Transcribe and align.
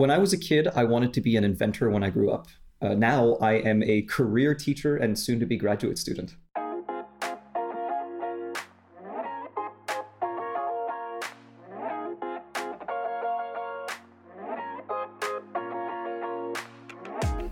When 0.00 0.10
I 0.10 0.16
was 0.16 0.32
a 0.32 0.38
kid, 0.38 0.66
I 0.74 0.84
wanted 0.84 1.12
to 1.12 1.20
be 1.20 1.36
an 1.36 1.44
inventor 1.44 1.90
when 1.90 2.02
I 2.02 2.08
grew 2.08 2.30
up. 2.30 2.46
Uh, 2.80 2.94
now 2.94 3.34
I 3.34 3.56
am 3.56 3.82
a 3.82 4.00
career 4.00 4.54
teacher 4.54 4.96
and 4.96 5.18
soon 5.18 5.38
to 5.40 5.44
be 5.44 5.58
graduate 5.58 5.98
student. 5.98 6.36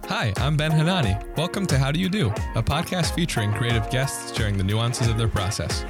Hi, 0.07 0.33
I'm 0.39 0.57
Ben 0.57 0.71
Hanani. 0.71 1.19
Welcome 1.37 1.67
to 1.67 1.77
How 1.77 1.93
Do 1.93 2.01
You 2.01 2.09
Do, 2.09 2.29
a 2.55 2.63
podcast 2.63 3.15
featuring 3.15 3.53
creative 3.53 3.91
guests 3.91 4.35
sharing 4.35 4.57
the 4.57 4.65
nuances 4.65 5.09
of 5.09 5.19
their 5.19 5.29
process. 5.29 5.85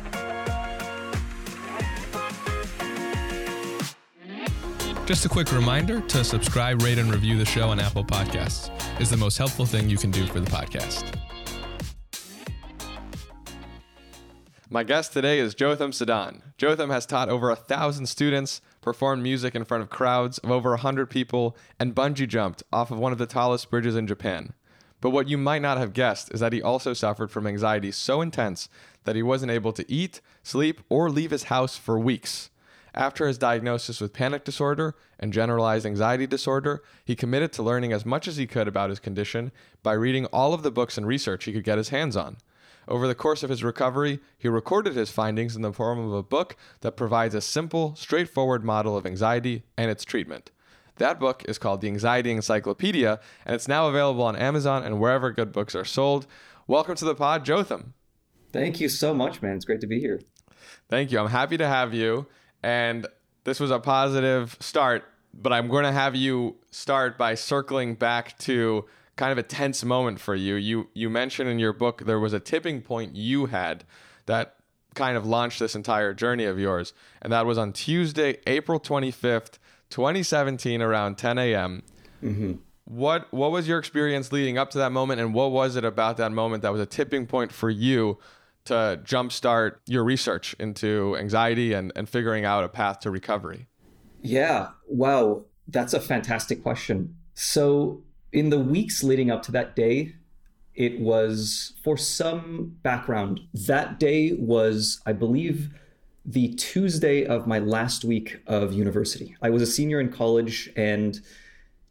Just 5.09 5.25
a 5.25 5.29
quick 5.31 5.51
reminder 5.53 6.03
to 6.03 6.23
subscribe, 6.23 6.83
rate, 6.83 6.99
and 6.99 7.11
review 7.11 7.39
the 7.39 7.45
show 7.47 7.71
on 7.71 7.81
Apple 7.81 8.05
Podcasts 8.05 8.71
is 9.01 9.09
the 9.09 9.17
most 9.17 9.39
helpful 9.39 9.65
thing 9.65 9.89
you 9.89 9.97
can 9.97 10.11
do 10.11 10.27
for 10.27 10.39
the 10.39 10.51
podcast. 10.51 11.03
My 14.69 14.85
guest 14.85 15.15
today 15.15 15.39
is 15.39 15.55
Jotham 15.55 15.93
Sadan. 15.93 16.43
Jotham 16.59 16.91
has 16.91 17.07
taught 17.07 17.31
over 17.31 17.51
a 17.51 17.57
thousand 17.57 18.05
students, 18.05 18.61
performed 18.83 19.23
music 19.23 19.55
in 19.55 19.65
front 19.65 19.83
of 19.83 19.89
crowds 19.89 20.37
of 20.41 20.51
over 20.51 20.73
100 20.73 21.09
people, 21.09 21.57
and 21.81 21.95
bungee 21.95 22.29
jumped 22.29 22.63
off 22.71 22.91
of 22.91 22.99
one 22.99 23.13
of 23.13 23.17
the 23.17 23.25
tallest 23.25 23.71
bridges 23.71 23.97
in 23.97 24.07
Japan. 24.07 24.53
But 25.01 25.09
what 25.09 25.27
you 25.27 25.39
might 25.39 25.63
not 25.63 25.79
have 25.79 25.95
guessed 25.95 26.31
is 26.35 26.41
that 26.41 26.53
he 26.53 26.61
also 26.61 26.93
suffered 26.93 27.31
from 27.31 27.47
anxiety 27.47 27.93
so 27.93 28.21
intense 28.21 28.69
that 29.05 29.17
he 29.17 29.23
wasn't 29.23 29.53
able 29.53 29.73
to 29.73 29.91
eat, 29.91 30.21
sleep, 30.43 30.83
or 30.91 31.09
leave 31.09 31.31
his 31.31 31.45
house 31.45 31.79
for 31.79 31.99
weeks. 31.99 32.51
After 32.95 33.27
his 33.27 33.39
diagnosis 33.39 34.01
with 34.01 34.13
panic 34.13 34.45
disorder 34.45 34.95
and 35.19 35.33
generalized 35.33 35.87
anxiety 35.87 36.27
disorder, 36.27 36.83
he 37.05 37.15
committed 37.15 37.53
to 37.53 37.63
learning 37.63 37.93
as 37.93 38.07
much 38.07 38.27
as 38.27 38.37
he 38.37 38.47
could 38.47 38.69
about 38.69 38.91
his 38.91 38.99
condition 38.99 39.53
by 39.83 39.93
reading 39.93 40.27
all 40.27 40.55
of 40.55 40.63
the 40.63 40.71
books 40.71 40.97
and 40.97 41.07
research 41.07 41.45
he 41.45 41.53
could 41.53 41.65
get 41.65 41.79
his 41.79 41.91
hands 41.91 42.17
on. 42.17 42.39
Over 42.89 43.07
the 43.07 43.15
course 43.15 43.43
of 43.43 43.51
his 43.51 43.63
recovery, 43.63 44.19
he 44.39 44.49
recorded 44.49 44.95
his 44.95 45.11
findings 45.11 45.55
in 45.55 45.61
the 45.61 45.73
form 45.73 45.99
of 45.99 46.13
a 46.13 46.23
book 46.23 46.57
that 46.81 46.97
provides 46.97 47.35
a 47.35 47.43
simple, 47.43 47.95
straightforward 47.95 48.65
model 48.65 48.97
of 48.97 49.05
anxiety 49.05 49.63
and 49.77 49.91
its 49.91 50.07
treatment. 50.07 50.51
That 50.97 51.21
book 51.21 51.45
is 51.47 51.59
called 51.59 51.83
The 51.83 51.89
Anxiety 51.89 52.31
Encyclopedia, 52.31 53.21
and 53.45 53.55
it's 53.55 53.69
now 53.69 53.89
available 53.89 54.25
on 54.25 54.37
Amazon 54.37 54.83
and 54.83 54.99
wherever 54.99 55.31
good 55.31 55.53
books 55.53 55.75
are 55.75 55.85
sold. 55.85 56.27
Welcome 56.67 56.97
to 56.97 57.05
the 57.05 57.15
pod, 57.15 57.45
Jotham. 57.45 57.93
Thank 58.53 58.81
you 58.81 58.89
so 58.89 59.13
much, 59.13 59.43
man. 59.43 59.57
It's 59.57 59.65
great 59.67 59.83
to 59.83 59.87
be 59.87 60.01
here. 60.01 60.23
Thank 60.89 61.13
you. 61.13 61.19
I'm 61.19 61.29
happy 61.29 61.59
to 61.59 61.69
have 61.69 61.93
you. 61.93 62.27
And 62.63 63.07
this 63.45 63.61
was 63.61 63.71
a 63.71 63.79
positive 63.79 64.57
start, 64.61 65.05
but 65.33 65.53
I'm 65.53 65.69
going 65.69 65.85
to 65.85 65.93
have 65.93 66.15
you 66.15 66.57
start 66.71 67.17
by 67.17 67.35
circling 67.35 67.95
back 67.95 68.39
to 68.41 68.85
kind 69.17 69.33
of 69.33 69.39
a 69.39 69.43
tense 69.43 69.85
moment 69.85 70.21
for 70.21 70.35
you. 70.35 70.55
You 70.55 70.89
you 70.95 71.11
mentioned 71.11 71.49
in 71.49 71.59
your 71.59 71.73
book 71.73 72.05
there 72.07 72.21
was 72.21 72.33
a 72.33 72.41
tipping 72.41 72.81
point 72.81 73.17
you 73.17 73.47
had 73.47 73.85
that 74.27 74.57
kind 74.95 75.17
of 75.17 75.27
launched 75.27 75.61
this 75.61 75.75
entire 75.75 76.15
journey 76.15 76.45
of 76.45 76.59
yours, 76.59 76.93
and 77.21 77.33
that 77.33 77.47
was 77.47 77.59
on 77.59 77.73
Tuesday, 77.73 78.39
April 78.47 78.81
25th, 78.81 79.59
2017, 79.91 80.83
around 80.83 81.17
10 81.19 81.39
a.m. 81.39 81.83
Mm-hmm. 82.23 82.53
What 82.85 83.33
what 83.33 83.51
was 83.51 83.69
your 83.69 83.79
experience 83.79 84.33
leading 84.33 84.57
up 84.57 84.71
to 84.71 84.79
that 84.79 84.93
moment, 84.93 85.21
and 85.21 85.35
what 85.35 85.53
was 85.53 85.77
it 85.77 85.85
about 85.85 86.17
that 86.17 86.33
moment 86.33 86.63
that 86.63 86.73
was 86.73 86.81
a 86.81 86.87
tipping 86.87 87.27
point 87.27 87.53
for 87.53 87.69
you 87.69 88.19
to 88.69 89.01
jumpstart 89.05 89.77
your 89.87 90.05
research 90.05 90.55
into 90.59 91.17
anxiety 91.19 91.73
and, 91.73 91.93
and 91.95 92.09
figuring 92.09 92.45
out 92.45 92.65
a 92.65 92.69
path 92.69 93.01
to 93.01 93.11
recovery? 93.11 93.67
Yeah, 94.23 94.69
wow, 94.89 95.45
that's 95.67 95.95
a 95.95 96.01
fantastic 96.01 96.63
question. 96.63 97.17
So 97.35 98.03
in 98.33 98.51
the 98.51 98.59
weeks 98.59 99.03
leading 99.03 99.31
up 99.31 99.43
to 99.45 99.53
that 99.53 99.77
day, 99.77 100.15
it 100.75 101.01
was 101.01 101.75
for 101.83 101.97
some 101.97 102.77
background. 102.83 103.41
That 103.53 103.99
day 103.99 104.33
was, 104.33 105.01
I 105.05 105.13
believe, 105.13 105.71
the 106.25 106.55
Tuesday 106.55 107.25
of 107.25 107.47
my 107.47 107.59
last 107.59 108.05
week 108.05 108.41
of 108.47 108.73
university. 108.73 109.35
I 109.43 109.51
was 109.51 109.63
a 109.63 109.67
senior 109.67 109.99
in 109.99 110.13
college, 110.13 110.71
and 110.77 111.21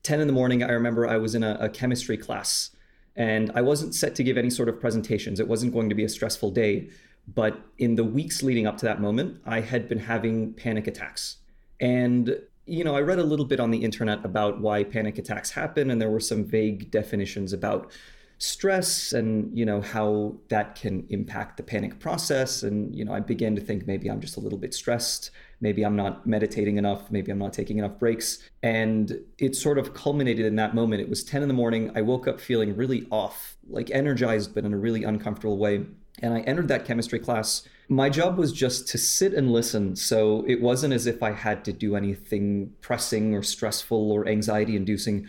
10 0.04 0.22
in 0.22 0.28
the 0.28 0.34
morning, 0.34 0.64
I 0.64 0.72
remember 0.72 1.08
I 1.08 1.18
was 1.18 1.36
in 1.36 1.44
a, 1.44 1.58
a 1.60 1.70
chemistry 1.70 2.18
class, 2.18 2.70
and 3.18 3.52
I 3.56 3.62
wasn't 3.62 3.96
set 3.96 4.16
to 4.16 4.24
give 4.24 4.38
any 4.38 4.50
sort 4.50 4.70
of 4.70 4.80
presentations. 4.80 5.40
It 5.40 5.48
wasn't 5.48 5.74
going 5.74 5.90
to 5.90 5.96
be 5.96 6.04
a 6.04 6.10
stressful 6.10 6.52
day. 6.52 6.90
But 7.34 7.60
in 7.78 7.96
the 7.96 8.06
weeks 8.06 8.42
leading 8.42 8.68
up 8.68 8.78
to 8.78 8.86
that 8.86 9.02
moment, 9.02 9.42
I 9.46 9.60
had 9.60 9.90
been 9.90 10.00
having 10.00 10.54
panic 10.54 10.88
attacks. 10.88 11.38
And 11.82 12.40
you 12.68 12.84
know, 12.84 12.96
I 12.96 13.02
read 13.02 13.18
a 13.18 13.24
little 13.24 13.46
bit 13.46 13.60
on 13.60 13.72
the 13.72 13.84
internet 13.84 14.24
about 14.26 14.60
why 14.60 14.84
panic 14.84 15.18
attacks 15.18 15.52
happen, 15.52 15.90
and 15.90 16.02
there 16.02 16.10
were 16.10 16.20
some 16.20 16.44
vague 16.44 16.92
definitions 16.92 17.54
about 17.54 17.92
stress 18.40 19.14
and 19.14 19.58
you 19.58 19.66
know 19.66 19.82
how 19.82 20.36
that 20.50 20.76
can 20.76 21.06
impact 21.10 21.58
the 21.58 21.64
panic 21.64 22.00
process. 22.00 22.64
And 22.64 22.96
you 22.96 23.04
know 23.04 23.14
i 23.14 23.20
began 23.20 23.56
to 23.56 23.62
think 23.62 23.88
maybe 23.88 24.10
i'm 24.10 24.22
just 24.22 24.38
a 24.38 24.40
little 24.40 24.60
bit 24.60 24.74
stressed. 24.74 25.32
Maybe 25.60 25.84
i'm 25.84 25.96
not 25.96 26.28
meditating 26.28 26.78
enough. 26.78 27.10
Maybe 27.10 27.32
i'm 27.32 27.40
not 27.40 27.54
taking 27.54 27.80
enough 27.80 27.98
breaks. 27.98 28.40
And 28.62 29.20
it 29.40 29.56
sort 29.56 29.78
of 29.78 29.94
culminated 29.94 30.46
in 30.46 30.56
that 30.58 30.76
moment. 30.76 31.02
It 31.02 31.10
was 31.10 31.24
10 31.24 31.42
in 31.42 31.48
the 31.48 31.54
morning. 31.54 31.92
I 31.96 32.02
woke 32.02 32.28
up 32.28 32.40
feeling 32.40 32.76
really 32.76 33.08
off 33.12 33.58
like 33.68 33.90
energized 33.92 34.54
but 34.54 34.66
in 34.66 34.74
a 34.74 34.78
really 34.78 35.04
uncomfortable 35.04 35.58
way. 35.58 35.86
And 36.22 36.34
i 36.34 36.42
entered 36.42 36.68
that 36.68 36.86
chemistry 36.86 37.20
class. 37.20 37.68
My 37.90 38.10
job 38.10 38.38
was 38.38 38.52
just 38.52 38.88
to 38.90 38.98
sit 38.98 39.34
and 39.34 39.52
listen. 39.52 39.96
So 39.96 40.44
it 40.48 40.62
wasn't 40.62 40.94
as 40.94 41.08
if 41.08 41.24
I 41.24 41.32
had 41.32 41.64
to 41.66 41.74
do 41.74 41.96
anything 41.96 42.74
pressing 42.82 43.34
or 43.34 43.42
stressful 43.42 44.12
or 44.12 44.28
anxiety 44.28 44.76
inducing. 44.76 45.28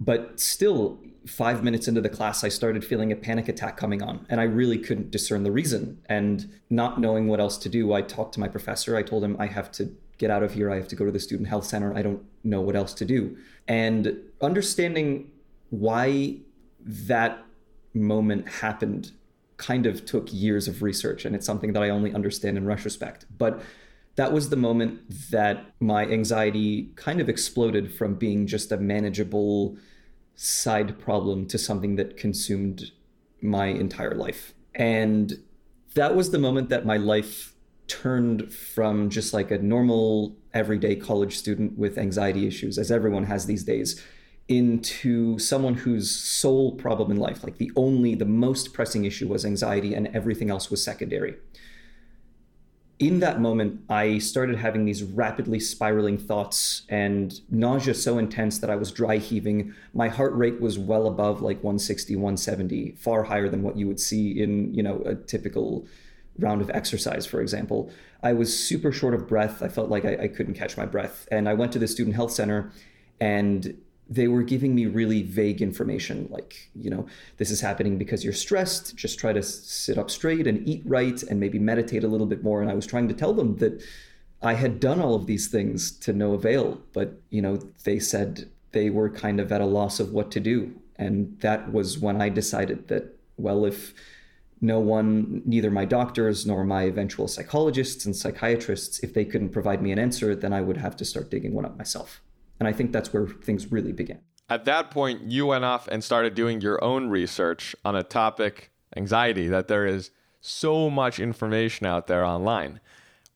But 0.00 0.38
still, 0.38 0.98
five 1.26 1.64
minutes 1.64 1.88
into 1.88 2.00
the 2.00 2.08
class, 2.08 2.44
I 2.44 2.48
started 2.48 2.84
feeling 2.84 3.10
a 3.12 3.16
panic 3.16 3.48
attack 3.48 3.76
coming 3.76 4.02
on, 4.02 4.26
and 4.28 4.40
I 4.40 4.44
really 4.44 4.78
couldn't 4.78 5.10
discern 5.10 5.42
the 5.42 5.50
reason. 5.50 6.00
And 6.06 6.50
not 6.70 7.00
knowing 7.00 7.26
what 7.26 7.40
else 7.40 7.58
to 7.58 7.68
do, 7.68 7.92
I 7.92 8.02
talked 8.02 8.34
to 8.34 8.40
my 8.40 8.48
professor. 8.48 8.96
I 8.96 9.02
told 9.02 9.24
him, 9.24 9.36
I 9.38 9.46
have 9.46 9.72
to 9.72 9.94
get 10.18 10.30
out 10.30 10.42
of 10.42 10.54
here. 10.54 10.70
I 10.70 10.76
have 10.76 10.88
to 10.88 10.96
go 10.96 11.04
to 11.04 11.10
the 11.10 11.20
student 11.20 11.48
health 11.48 11.64
center. 11.64 11.94
I 11.96 12.02
don't 12.02 12.22
know 12.44 12.60
what 12.60 12.76
else 12.76 12.92
to 12.94 13.04
do. 13.04 13.36
And 13.66 14.18
understanding 14.40 15.30
why 15.70 16.38
that 16.84 17.44
moment 17.94 18.48
happened 18.48 19.12
kind 19.56 19.86
of 19.86 20.04
took 20.06 20.32
years 20.32 20.68
of 20.68 20.82
research 20.82 21.24
and 21.24 21.34
it's 21.34 21.44
something 21.44 21.72
that 21.72 21.82
I 21.82 21.90
only 21.90 22.14
understand 22.14 22.56
in 22.56 22.64
retrospect. 22.64 23.26
But 23.36 23.60
that 24.18 24.32
was 24.32 24.48
the 24.48 24.56
moment 24.56 25.00
that 25.30 25.76
my 25.78 26.04
anxiety 26.04 26.90
kind 26.96 27.20
of 27.20 27.28
exploded 27.28 27.94
from 27.94 28.16
being 28.16 28.48
just 28.48 28.72
a 28.72 28.76
manageable 28.76 29.76
side 30.34 30.98
problem 30.98 31.46
to 31.46 31.56
something 31.56 31.94
that 31.94 32.16
consumed 32.16 32.90
my 33.40 33.66
entire 33.66 34.16
life. 34.16 34.54
And 34.74 35.40
that 35.94 36.16
was 36.16 36.32
the 36.32 36.38
moment 36.40 36.68
that 36.68 36.84
my 36.84 36.96
life 36.96 37.54
turned 37.86 38.52
from 38.52 39.08
just 39.08 39.32
like 39.32 39.52
a 39.52 39.58
normal 39.58 40.36
everyday 40.52 40.96
college 40.96 41.36
student 41.38 41.78
with 41.78 41.96
anxiety 41.96 42.44
issues, 42.44 42.76
as 42.76 42.90
everyone 42.90 43.22
has 43.26 43.46
these 43.46 43.62
days, 43.62 44.04
into 44.48 45.38
someone 45.38 45.74
whose 45.74 46.10
sole 46.10 46.72
problem 46.72 47.12
in 47.12 47.18
life, 47.18 47.44
like 47.44 47.58
the 47.58 47.70
only, 47.76 48.16
the 48.16 48.24
most 48.24 48.72
pressing 48.72 49.04
issue 49.04 49.28
was 49.28 49.44
anxiety 49.44 49.94
and 49.94 50.08
everything 50.08 50.50
else 50.50 50.72
was 50.72 50.82
secondary. 50.82 51.36
In 52.98 53.20
that 53.20 53.40
moment, 53.40 53.80
I 53.88 54.18
started 54.18 54.56
having 54.56 54.84
these 54.84 55.04
rapidly 55.04 55.60
spiraling 55.60 56.18
thoughts 56.18 56.82
and 56.88 57.40
nausea 57.48 57.94
so 57.94 58.18
intense 58.18 58.58
that 58.58 58.70
I 58.70 58.76
was 58.76 58.90
dry 58.90 59.18
heaving. 59.18 59.72
My 59.94 60.08
heart 60.08 60.34
rate 60.34 60.60
was 60.60 60.80
well 60.80 61.06
above 61.06 61.40
like 61.40 61.58
160, 61.58 62.16
170, 62.16 62.92
far 62.98 63.22
higher 63.22 63.48
than 63.48 63.62
what 63.62 63.76
you 63.76 63.86
would 63.86 64.00
see 64.00 64.42
in, 64.42 64.74
you 64.74 64.82
know, 64.82 65.00
a 65.06 65.14
typical 65.14 65.86
round 66.40 66.60
of 66.60 66.70
exercise, 66.70 67.24
for 67.24 67.40
example. 67.40 67.88
I 68.22 68.32
was 68.32 68.56
super 68.56 68.90
short 68.90 69.14
of 69.14 69.28
breath. 69.28 69.62
I 69.62 69.68
felt 69.68 69.90
like 69.90 70.04
I, 70.04 70.24
I 70.24 70.28
couldn't 70.28 70.54
catch 70.54 70.76
my 70.76 70.86
breath. 70.86 71.28
And 71.30 71.48
I 71.48 71.54
went 71.54 71.70
to 71.72 71.78
the 71.78 71.86
student 71.86 72.16
health 72.16 72.32
center 72.32 72.72
and 73.20 73.80
they 74.08 74.26
were 74.26 74.42
giving 74.42 74.74
me 74.74 74.86
really 74.86 75.22
vague 75.22 75.60
information 75.60 76.26
like 76.30 76.70
you 76.74 76.88
know 76.90 77.06
this 77.36 77.50
is 77.50 77.60
happening 77.60 77.98
because 77.98 78.24
you're 78.24 78.32
stressed 78.32 78.96
just 78.96 79.18
try 79.18 79.32
to 79.32 79.42
sit 79.42 79.98
up 79.98 80.10
straight 80.10 80.46
and 80.46 80.66
eat 80.66 80.82
right 80.84 81.22
and 81.24 81.38
maybe 81.38 81.58
meditate 81.58 82.04
a 82.04 82.08
little 82.08 82.26
bit 82.26 82.42
more. 82.42 82.62
And 82.62 82.70
i 82.70 82.74
was 82.74 82.86
trying 82.86 83.08
to 83.08 83.14
tell 83.14 83.34
them 83.34 83.56
that 83.56 83.82
i 84.42 84.54
had 84.54 84.80
done 84.80 85.00
all 85.00 85.14
of 85.14 85.26
these 85.26 85.48
things 85.48 85.90
to 85.90 86.12
no 86.12 86.32
avail 86.32 86.80
but 86.92 87.20
you 87.30 87.42
know 87.42 87.58
they 87.84 87.98
said 87.98 88.48
they 88.72 88.90
were 88.90 89.10
kind 89.10 89.40
of 89.40 89.50
at 89.52 89.60
a 89.60 89.66
loss 89.66 89.98
of 89.98 90.12
what 90.12 90.30
to 90.30 90.40
do. 90.40 90.74
And 90.96 91.38
that 91.40 91.72
was 91.72 91.98
when 91.98 92.20
i 92.20 92.28
decided 92.28 92.88
that 92.88 93.16
well 93.36 93.64
if 93.64 93.94
no 94.60 94.80
one 94.80 95.42
neither 95.44 95.70
my 95.70 95.84
doctors 95.84 96.46
nor 96.46 96.64
my 96.64 96.82
eventual 96.82 97.28
psychologists 97.28 98.04
and 98.04 98.16
psychiatrists 98.16 98.98
if 99.00 99.14
they 99.14 99.24
couldn't 99.24 99.50
provide 99.50 99.80
me 99.80 99.92
an 99.92 99.98
answer 99.98 100.34
then 100.34 100.52
i 100.52 100.60
would 100.60 100.76
have 100.76 100.96
to 100.96 101.04
start 101.04 101.30
digging 101.30 101.54
one 101.54 101.64
up 101.64 101.78
myself 101.78 102.20
and 102.58 102.68
I 102.68 102.72
think 102.72 102.92
that's 102.92 103.12
where 103.12 103.26
things 103.26 103.70
really 103.70 103.92
began. 103.92 104.20
At 104.48 104.64
that 104.64 104.90
point, 104.90 105.22
you 105.30 105.46
went 105.46 105.64
off 105.64 105.88
and 105.88 106.02
started 106.02 106.34
doing 106.34 106.60
your 106.60 106.82
own 106.82 107.08
research 107.08 107.76
on 107.84 107.94
a 107.94 108.02
topic, 108.02 108.70
anxiety, 108.96 109.46
that 109.48 109.68
there 109.68 109.86
is 109.86 110.10
so 110.40 110.88
much 110.88 111.18
information 111.18 111.86
out 111.86 112.06
there 112.06 112.24
online. 112.24 112.80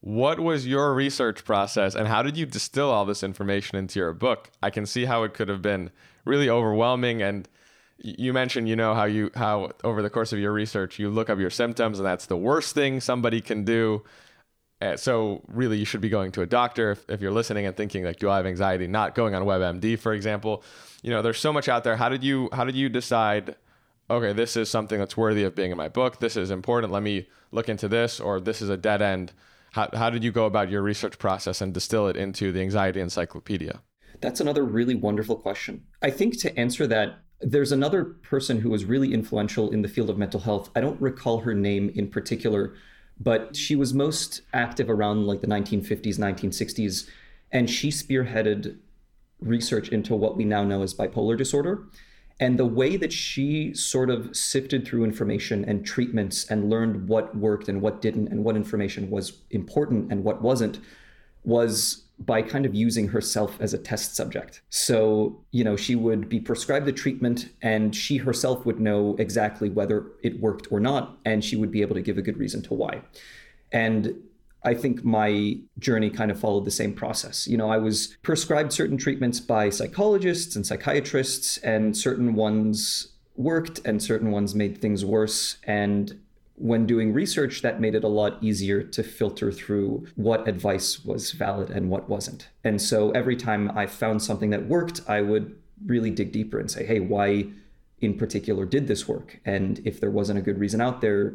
What 0.00 0.40
was 0.40 0.66
your 0.66 0.94
research 0.94 1.44
process 1.44 1.94
and 1.94 2.08
how 2.08 2.22
did 2.22 2.36
you 2.36 2.46
distill 2.46 2.90
all 2.90 3.04
this 3.04 3.22
information 3.22 3.76
into 3.78 4.00
your 4.00 4.12
book? 4.12 4.50
I 4.62 4.70
can 4.70 4.86
see 4.86 5.04
how 5.04 5.22
it 5.22 5.34
could 5.34 5.48
have 5.48 5.62
been 5.62 5.90
really 6.24 6.48
overwhelming 6.48 7.22
and 7.22 7.48
you 7.98 8.32
mentioned 8.32 8.68
you 8.68 8.74
know 8.74 8.94
how 8.94 9.04
you 9.04 9.30
how 9.34 9.70
over 9.84 10.02
the 10.02 10.10
course 10.10 10.32
of 10.32 10.38
your 10.38 10.52
research 10.52 10.98
you 10.98 11.08
look 11.08 11.30
up 11.30 11.38
your 11.38 11.50
symptoms 11.50 11.98
and 11.98 12.06
that's 12.06 12.26
the 12.26 12.36
worst 12.36 12.74
thing 12.74 13.00
somebody 13.00 13.40
can 13.40 13.64
do 13.64 14.02
Uh, 14.82 14.96
so 14.96 15.40
really 15.46 15.78
you 15.78 15.84
should 15.84 16.00
be 16.00 16.08
going 16.08 16.32
to 16.32 16.42
a 16.42 16.46
doctor 16.46 16.90
if, 16.90 17.08
if 17.08 17.20
you're 17.20 17.30
listening 17.30 17.66
and 17.66 17.76
thinking 17.76 18.02
like 18.02 18.18
do 18.18 18.28
i 18.28 18.36
have 18.36 18.46
anxiety 18.46 18.88
not 18.88 19.14
going 19.14 19.32
on 19.32 19.44
webmd 19.44 19.96
for 19.98 20.12
example? 20.12 20.64
You 21.02 21.10
know 21.10 21.22
there's 21.22 21.38
so 21.38 21.52
much 21.52 21.68
out 21.68 21.84
there. 21.84 21.96
How 21.96 22.08
did 22.08 22.24
you 22.24 22.48
how 22.52 22.64
did 22.64 22.74
you 22.74 22.88
decide 22.88 23.54
okay 24.10 24.32
this 24.32 24.56
is 24.56 24.68
something 24.68 24.98
that's 24.98 25.16
worthy 25.16 25.44
of 25.44 25.54
being 25.54 25.70
in 25.70 25.76
my 25.76 25.88
book 25.88 26.18
this 26.18 26.36
is 26.36 26.50
important 26.50 26.92
let 26.92 27.02
me 27.02 27.28
look 27.52 27.68
into 27.68 27.86
this 27.86 28.18
or 28.18 28.40
this 28.40 28.60
is 28.60 28.68
a 28.70 28.76
dead 28.76 29.02
end? 29.02 29.32
How, 29.70 29.88
how 29.94 30.10
did 30.10 30.22
you 30.22 30.32
go 30.32 30.46
about 30.46 30.68
your 30.68 30.82
research 30.82 31.18
process 31.18 31.60
and 31.60 31.72
distill 31.72 32.08
it 32.08 32.16
into 32.16 32.52
the 32.52 32.60
anxiety 32.60 33.00
encyclopedia? 33.00 33.80
That's 34.20 34.40
another 34.40 34.64
really 34.64 34.94
wonderful 34.94 35.36
question. 35.36 35.84
I 36.02 36.10
think 36.10 36.38
to 36.40 36.58
answer 36.58 36.86
that 36.88 37.20
there's 37.40 37.72
another 37.72 38.04
person 38.04 38.60
who 38.60 38.70
was 38.70 38.84
really 38.84 39.14
influential 39.14 39.70
in 39.70 39.82
the 39.82 39.88
field 39.88 40.10
of 40.10 40.18
mental 40.18 40.40
health. 40.40 40.70
I 40.76 40.80
don't 40.80 41.00
recall 41.00 41.40
her 41.40 41.54
name 41.54 41.90
in 41.94 42.08
particular, 42.08 42.74
but 43.20 43.56
she 43.56 43.76
was 43.76 43.94
most 43.94 44.42
active 44.52 44.90
around 44.90 45.26
like 45.26 45.40
the 45.40 45.46
1950s, 45.46 46.18
1960s, 46.18 47.08
and 47.50 47.68
she 47.68 47.90
spearheaded 47.90 48.78
research 49.40 49.88
into 49.88 50.14
what 50.14 50.36
we 50.36 50.44
now 50.44 50.64
know 50.64 50.82
as 50.82 50.94
bipolar 50.94 51.36
disorder. 51.36 51.84
And 52.40 52.58
the 52.58 52.66
way 52.66 52.96
that 52.96 53.12
she 53.12 53.74
sort 53.74 54.10
of 54.10 54.34
sifted 54.36 54.86
through 54.86 55.04
information 55.04 55.64
and 55.64 55.86
treatments 55.86 56.44
and 56.50 56.70
learned 56.70 57.08
what 57.08 57.36
worked 57.36 57.68
and 57.68 57.80
what 57.80 58.00
didn't, 58.00 58.28
and 58.28 58.44
what 58.44 58.56
information 58.56 59.10
was 59.10 59.42
important 59.50 60.10
and 60.10 60.24
what 60.24 60.42
wasn't, 60.42 60.80
was 61.44 62.04
by 62.26 62.42
kind 62.42 62.66
of 62.66 62.74
using 62.74 63.08
herself 63.08 63.56
as 63.60 63.72
a 63.74 63.78
test 63.78 64.14
subject. 64.14 64.62
So, 64.70 65.40
you 65.50 65.64
know, 65.64 65.76
she 65.76 65.94
would 65.94 66.28
be 66.28 66.40
prescribed 66.40 66.86
the 66.86 66.92
treatment 66.92 67.48
and 67.62 67.94
she 67.94 68.18
herself 68.18 68.66
would 68.66 68.80
know 68.80 69.16
exactly 69.18 69.68
whether 69.70 70.06
it 70.22 70.40
worked 70.40 70.70
or 70.70 70.80
not, 70.80 71.18
and 71.24 71.44
she 71.44 71.56
would 71.56 71.70
be 71.70 71.82
able 71.82 71.94
to 71.94 72.02
give 72.02 72.18
a 72.18 72.22
good 72.22 72.36
reason 72.36 72.62
to 72.62 72.74
why. 72.74 73.02
And 73.72 74.14
I 74.64 74.74
think 74.74 75.04
my 75.04 75.58
journey 75.78 76.10
kind 76.10 76.30
of 76.30 76.38
followed 76.38 76.64
the 76.64 76.70
same 76.70 76.92
process. 76.92 77.48
You 77.48 77.56
know, 77.56 77.70
I 77.70 77.78
was 77.78 78.16
prescribed 78.22 78.72
certain 78.72 78.96
treatments 78.96 79.40
by 79.40 79.70
psychologists 79.70 80.54
and 80.54 80.64
psychiatrists, 80.64 81.58
and 81.58 81.96
certain 81.96 82.34
ones 82.34 83.08
worked 83.34 83.80
and 83.84 84.02
certain 84.02 84.30
ones 84.30 84.54
made 84.54 84.78
things 84.78 85.04
worse. 85.04 85.56
And 85.64 86.20
when 86.56 86.86
doing 86.86 87.12
research, 87.12 87.62
that 87.62 87.80
made 87.80 87.94
it 87.94 88.04
a 88.04 88.08
lot 88.08 88.42
easier 88.42 88.82
to 88.82 89.02
filter 89.02 89.50
through 89.50 90.06
what 90.16 90.46
advice 90.46 91.04
was 91.04 91.32
valid 91.32 91.70
and 91.70 91.90
what 91.90 92.08
wasn't. 92.08 92.48
And 92.62 92.80
so 92.80 93.10
every 93.12 93.36
time 93.36 93.70
I 93.76 93.86
found 93.86 94.22
something 94.22 94.50
that 94.50 94.66
worked, 94.66 95.00
I 95.08 95.22
would 95.22 95.56
really 95.86 96.10
dig 96.10 96.32
deeper 96.32 96.58
and 96.58 96.70
say, 96.70 96.84
hey, 96.86 97.00
why 97.00 97.46
in 98.00 98.16
particular 98.16 98.66
did 98.66 98.86
this 98.86 99.08
work? 99.08 99.40
And 99.44 99.80
if 99.84 100.00
there 100.00 100.10
wasn't 100.10 100.38
a 100.38 100.42
good 100.42 100.58
reason 100.58 100.80
out 100.80 101.00
there, 101.00 101.34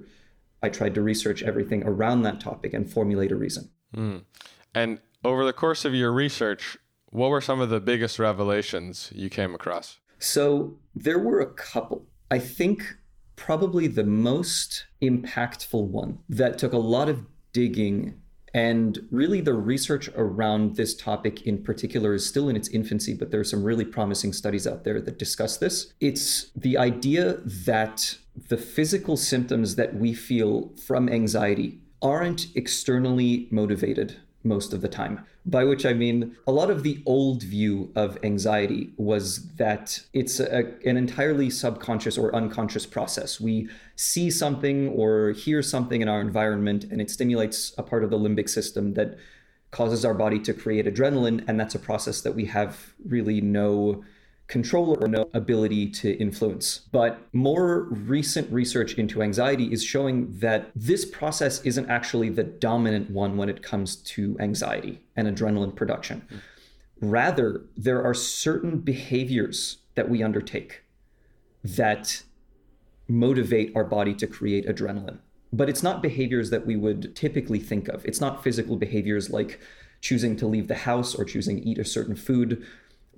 I 0.62 0.70
tried 0.70 0.96
to 0.96 1.02
research 1.02 1.44
everything 1.44 1.84
around 1.84 2.22
that 2.24 2.40
topic 2.40 2.74
and 2.74 2.92
formulate 2.92 3.32
a 3.32 3.36
reason. 3.36 3.70
Mm. 3.96 4.24
And 4.74 5.00
over 5.24 5.46
the 5.46 5.54
course 5.54 5.86
of 5.86 5.94
your 5.94 6.12
research, 6.12 6.78
what 7.10 7.30
were 7.30 7.42
some 7.42 7.60
of 7.60 7.70
the 7.70 7.80
biggest 7.80 8.20
revelations 8.20 9.12
you 9.16 9.30
came 9.30 9.56
across? 9.56 10.00
So 10.20 10.78
there 10.96 11.20
were 11.20 11.40
a 11.40 11.48
couple. 11.48 12.06
I 12.30 12.40
think 12.40 12.98
probably 13.38 13.88
the 13.88 14.04
most 14.04 14.86
impactful 15.02 15.88
one 15.88 16.20
that 16.28 16.58
took 16.58 16.74
a 16.74 16.78
lot 16.78 17.08
of 17.08 17.26
digging 17.54 18.22
and 18.58 19.08
really, 19.12 19.40
the 19.42 19.54
research 19.54 20.10
around 20.16 20.78
this 20.78 20.96
topic 20.96 21.44
in 21.44 21.64
particular 21.64 22.16
is 22.16 22.26
still 22.26 22.50
in 22.50 22.56
its 22.56 22.70
infancy, 22.70 23.14
but 23.14 23.30
there 23.30 23.40
are 23.40 23.44
some 23.44 23.64
really 23.64 23.86
promising 23.86 24.34
studies 24.34 24.66
out 24.66 24.84
there 24.84 25.00
that 25.00 25.20
discuss 25.20 25.58
this. 25.58 25.94
It's 26.00 26.50
the 26.56 26.76
idea 26.76 27.34
that 27.44 28.18
the 28.50 28.58
physical 28.58 29.16
symptoms 29.16 29.76
that 29.76 29.96
we 29.96 30.16
feel 30.16 30.72
from 30.88 31.08
anxiety 31.08 31.82
aren't 32.02 32.48
externally 32.56 33.48
motivated 33.52 34.18
most 34.44 34.74
of 34.74 34.82
the 34.82 34.88
time. 34.88 35.24
By 35.50 35.64
which 35.64 35.86
I 35.86 35.94
mean, 35.94 36.36
a 36.46 36.52
lot 36.52 36.70
of 36.70 36.84
the 36.84 37.02
old 37.06 37.42
view 37.42 37.90
of 37.96 38.18
anxiety 38.22 38.92
was 38.98 39.48
that 39.56 40.02
it's 40.12 40.42
a, 40.42 40.74
an 40.86 40.98
entirely 40.98 41.50
subconscious 41.50 42.18
or 42.18 42.36
unconscious 42.36 42.86
process. 42.86 43.40
We 43.40 43.70
see 43.96 44.30
something 44.30 44.90
or 44.90 45.32
hear 45.32 45.62
something 45.62 46.02
in 46.02 46.10
our 46.10 46.20
environment, 46.20 46.84
and 46.92 47.00
it 47.00 47.10
stimulates 47.10 47.74
a 47.78 47.84
part 47.84 48.04
of 48.04 48.10
the 48.10 48.20
limbic 48.20 48.50
system 48.50 48.96
that 48.96 49.18
causes 49.72 50.04
our 50.04 50.14
body 50.14 50.40
to 50.40 50.54
create 50.54 50.86
adrenaline. 50.86 51.46
And 51.48 51.58
that's 51.58 51.76
a 51.76 51.80
process 51.80 52.20
that 52.22 52.36
we 52.36 52.46
have 52.46 52.94
really 53.06 53.40
no 53.40 54.04
control 54.48 54.98
or 55.02 55.08
no 55.08 55.30
ability 55.34 55.90
to 55.90 56.14
influence. 56.18 56.82
But 56.92 57.20
more 57.34 57.84
recent 57.90 58.52
research 58.52 58.94
into 58.94 59.22
anxiety 59.22 59.72
is 59.72 59.84
showing 59.84 60.32
that 60.40 60.72
this 60.76 61.04
process 61.06 61.62
isn't 61.64 61.90
actually 61.90 62.30
the 62.30 62.44
dominant 62.44 63.10
one 63.10 63.36
when 63.38 63.50
it 63.50 63.62
comes 63.62 63.98
to 63.98 64.38
anxiety 64.40 65.02
and 65.16 65.28
adrenaline 65.28 65.76
production. 65.76 66.26
Rather, 67.02 67.66
there 67.76 68.04
are 68.04 68.14
certain 68.14 68.80
behaviors 68.80 69.80
that 69.96 70.10
we 70.10 70.24
undertake 70.24 70.84
that 71.64 72.24
motivate 73.08 73.76
our 73.76 73.84
body 73.84 74.14
to 74.14 74.28
create 74.28 74.66
adrenaline. 74.68 75.20
But 75.52 75.70
it's 75.70 75.84
not 75.84 76.02
behaviors 76.02 76.50
that 76.50 76.66
we 76.66 76.76
would 76.76 77.16
typically 77.16 77.60
think 77.60 77.88
of. 77.88 78.06
It's 78.06 78.22
not 78.22 78.44
physical 78.44 78.76
behaviors 78.76 79.30
like 79.30 79.60
choosing 80.02 80.36
to 80.38 80.48
leave 80.48 80.68
the 80.68 80.76
house 80.76 81.16
or 81.16 81.26
choosing 81.26 81.58
to 81.58 81.68
eat 81.68 81.78
a 81.78 81.86
certain 81.86 82.16
food 82.16 82.66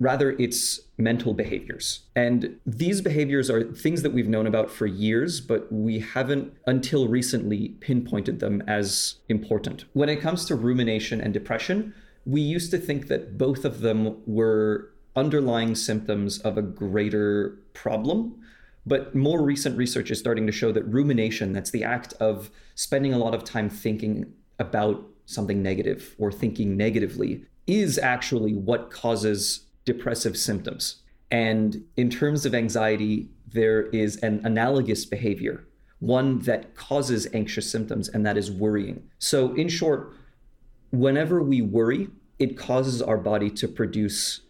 Rather, 0.00 0.32
it's 0.32 0.80
mental 0.96 1.34
behaviors. 1.34 2.00
And 2.16 2.58
these 2.64 3.02
behaviors 3.02 3.50
are 3.50 3.62
things 3.62 4.00
that 4.02 4.14
we've 4.14 4.28
known 4.28 4.46
about 4.46 4.70
for 4.70 4.86
years, 4.86 5.42
but 5.42 5.70
we 5.70 6.00
haven't 6.00 6.54
until 6.66 7.06
recently 7.06 7.76
pinpointed 7.80 8.40
them 8.40 8.62
as 8.66 9.16
important. 9.28 9.84
When 9.92 10.08
it 10.08 10.22
comes 10.22 10.46
to 10.46 10.54
rumination 10.54 11.20
and 11.20 11.34
depression, 11.34 11.94
we 12.24 12.40
used 12.40 12.70
to 12.70 12.78
think 12.78 13.08
that 13.08 13.36
both 13.36 13.66
of 13.66 13.80
them 13.80 14.16
were 14.26 14.90
underlying 15.14 15.74
symptoms 15.74 16.38
of 16.38 16.56
a 16.56 16.62
greater 16.62 17.58
problem. 17.74 18.42
But 18.86 19.14
more 19.14 19.42
recent 19.42 19.76
research 19.76 20.10
is 20.10 20.18
starting 20.18 20.46
to 20.46 20.52
show 20.52 20.72
that 20.72 20.84
rumination, 20.84 21.52
that's 21.52 21.70
the 21.70 21.84
act 21.84 22.14
of 22.14 22.50
spending 22.74 23.12
a 23.12 23.18
lot 23.18 23.34
of 23.34 23.44
time 23.44 23.68
thinking 23.68 24.32
about 24.58 25.04
something 25.26 25.62
negative 25.62 26.16
or 26.18 26.32
thinking 26.32 26.76
negatively, 26.76 27.44
is 27.66 27.98
actually 27.98 28.54
what 28.54 28.90
causes 28.90 29.66
depressive 29.84 30.36
symptoms. 30.36 30.96
And 31.30 31.84
in 31.96 32.10
terms 32.10 32.44
of 32.44 32.54
anxiety, 32.54 33.28
there 33.52 33.82
is 33.86 34.16
an 34.18 34.40
analogous 34.44 35.04
behavior, 35.04 35.64
one 36.00 36.40
that 36.40 36.74
causes 36.74 37.28
anxious 37.32 37.70
symptoms, 37.70 38.08
and 38.08 38.26
that 38.26 38.36
is 38.36 38.50
worrying. 38.50 39.02
So, 39.18 39.52
in 39.54 39.68
short, 39.68 40.12
whenever 40.90 41.42
we 41.42 41.62
worry, 41.62 42.08
it 42.38 42.56
causes 42.56 43.00
our 43.02 43.18
body 43.18 43.50
to 43.50 43.68
produce 43.68 44.40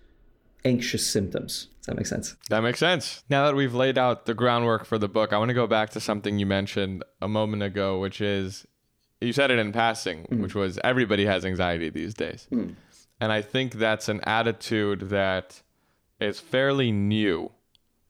anxious 0.65 1.07
symptoms. 1.07 1.69
Does 1.79 1.87
that 1.87 1.97
make 1.97 2.07
sense? 2.07 2.37
That 2.51 2.63
makes 2.63 2.79
sense. 2.79 3.25
Now 3.29 3.47
that 3.47 3.57
we've 3.57 3.75
laid 3.75 3.99
out 3.99 4.27
the 4.27 4.35
groundwork 4.35 4.85
for 4.85 4.99
the 4.99 5.09
book, 5.09 5.33
I 5.33 5.39
want 5.39 5.49
to 5.49 5.55
go 5.55 5.67
back 5.67 5.91
to 5.91 6.01
something 6.01 6.39
you 6.39 6.47
mentioned 6.47 7.03
a 7.21 7.29
moment 7.29 7.63
ago, 7.63 7.99
which 7.99 8.21
is 8.21 8.67
you 9.21 9.33
said 9.33 9.51
it 9.51 9.59
in 9.59 9.73
passing, 9.73 10.27
mm. 10.31 10.41
which 10.41 10.55
was 10.55 10.79
everybody 10.85 11.25
has 11.27 11.45
anxiety 11.45 11.91
these 11.91 12.15
days. 12.15 12.47
Mm. 12.53 12.75
And 13.21 13.31
I 13.31 13.43
think 13.43 13.75
that's 13.75 14.09
an 14.09 14.21
attitude 14.25 15.11
that 15.11 15.63
is 16.21 16.41
fairly 16.41 16.91
new 16.91 17.51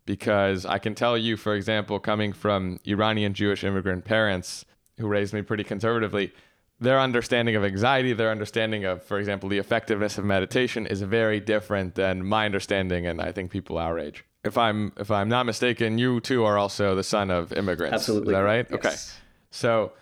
because 0.06 0.64
I 0.66 0.78
can 0.78 0.94
tell 0.94 1.16
you, 1.16 1.36
for 1.36 1.54
example, 1.54 1.98
coming 1.98 2.32
from 2.32 2.80
Iranian 2.84 3.34
Jewish 3.34 3.64
immigrant 3.64 4.04
parents 4.04 4.64
who 4.98 5.06
raised 5.06 5.32
me 5.32 5.42
pretty 5.42 5.64
conservatively, 5.64 6.32
their 6.80 6.98
understanding 6.98 7.56
of 7.56 7.64
anxiety, 7.64 8.12
their 8.12 8.30
understanding 8.30 8.84
of, 8.84 9.02
for 9.02 9.18
example, 9.18 9.48
the 9.48 9.58
effectiveness 9.58 10.16
of 10.18 10.24
meditation 10.24 10.86
is 10.86 11.02
very 11.02 11.38
different 11.38 11.94
than 11.94 12.24
my 12.24 12.46
understanding 12.46 13.06
and 13.06 13.20
I 13.20 13.32
think 13.32 13.50
people 13.50 13.78
our 13.78 13.98
age. 13.98 14.24
If 14.42 14.56
I'm 14.56 14.92
if 14.96 15.10
I'm 15.10 15.28
not 15.28 15.44
mistaken, 15.44 15.98
you 15.98 16.20
too 16.20 16.44
are 16.44 16.56
also 16.56 16.94
the 16.94 17.02
son 17.02 17.30
of 17.30 17.52
immigrants. 17.52 17.94
Absolutely. 17.94 18.32
Is 18.32 18.38
that 18.38 18.42
right? 18.42 18.66
Yes. 18.70 18.78
Okay. 18.78 18.96
So 19.50 19.92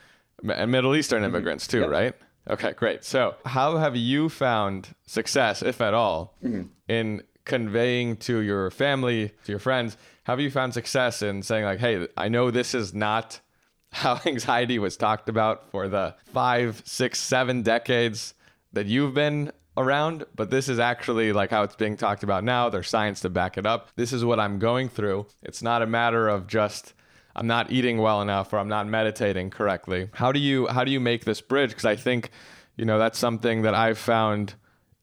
and 0.55 0.71
Middle 0.71 0.95
Eastern 0.95 1.23
mm-hmm. 1.23 1.35
immigrants 1.35 1.67
too, 1.67 1.81
yep. 1.81 1.91
right? 1.91 2.15
Okay, 2.49 2.73
great. 2.73 3.05
So, 3.05 3.35
how 3.45 3.77
have 3.77 3.95
you 3.95 4.29
found 4.29 4.95
success, 5.07 5.63
if 5.63 5.81
at 5.81 5.95
all, 5.95 6.35
mm-hmm. 6.43 6.69
in 6.89 7.23
conveying 7.45 8.17
to 8.17 8.39
your 8.39 8.71
family, 8.71 9.33
to 9.45 9.53
your 9.53 9.59
friends, 9.59 9.97
how 10.25 10.35
have 10.35 10.41
you 10.41 10.51
found 10.51 10.75
success 10.75 11.23
in 11.23 11.43
saying, 11.43 11.65
like, 11.65 11.79
hey, 11.79 12.07
I 12.17 12.29
know 12.29 12.51
this 12.51 12.75
is 12.75 12.95
not 12.95 13.41
how 13.91 14.21
anxiety 14.27 14.79
was 14.79 14.97
talked 14.97 15.29
about 15.29 15.71
for 15.71 15.89
the 15.89 16.15
five, 16.33 16.83
six, 16.85 17.21
seven 17.21 17.63
decades 17.63 18.35
that 18.73 18.87
you've 18.87 19.15
been 19.15 19.53
around, 19.77 20.25
but 20.35 20.51
this 20.51 20.69
is 20.69 20.79
actually 20.79 21.33
like 21.33 21.51
how 21.51 21.63
it's 21.63 21.77
being 21.77 21.97
talked 21.97 22.23
about 22.23 22.45
now. 22.45 22.69
There's 22.69 22.89
science 22.89 23.21
to 23.21 23.31
back 23.31 23.57
it 23.57 23.65
up. 23.65 23.91
This 23.97 24.13
is 24.13 24.25
what 24.25 24.41
I'm 24.41 24.59
going 24.59 24.89
through. 24.89 25.27
It's 25.43 25.63
not 25.63 25.83
a 25.83 25.87
matter 25.87 26.29
of 26.29 26.47
just 26.47 26.95
I'm 27.39 27.47
not 27.47 27.71
eating 27.71 27.99
well 27.99 28.21
enough 28.21 28.53
or 28.53 28.59
I'm 28.59 28.69
not 28.69 28.87
meditating 28.89 29.51
correctly. 29.51 30.11
How 30.13 30.33
do 30.33 30.41
you 30.41 30.67
how 30.67 30.85
do 30.85 30.91
you 30.91 31.01
make 31.01 31.25
this 31.25 31.41
bridge? 31.41 31.71
Because 31.71 31.85
I 31.85 31.97
think 31.97 32.31
you 32.77 32.85
know, 32.85 32.99
that's 32.99 33.19
something 33.19 33.63
that 33.63 33.75
I've 33.75 33.99
found 33.99 34.55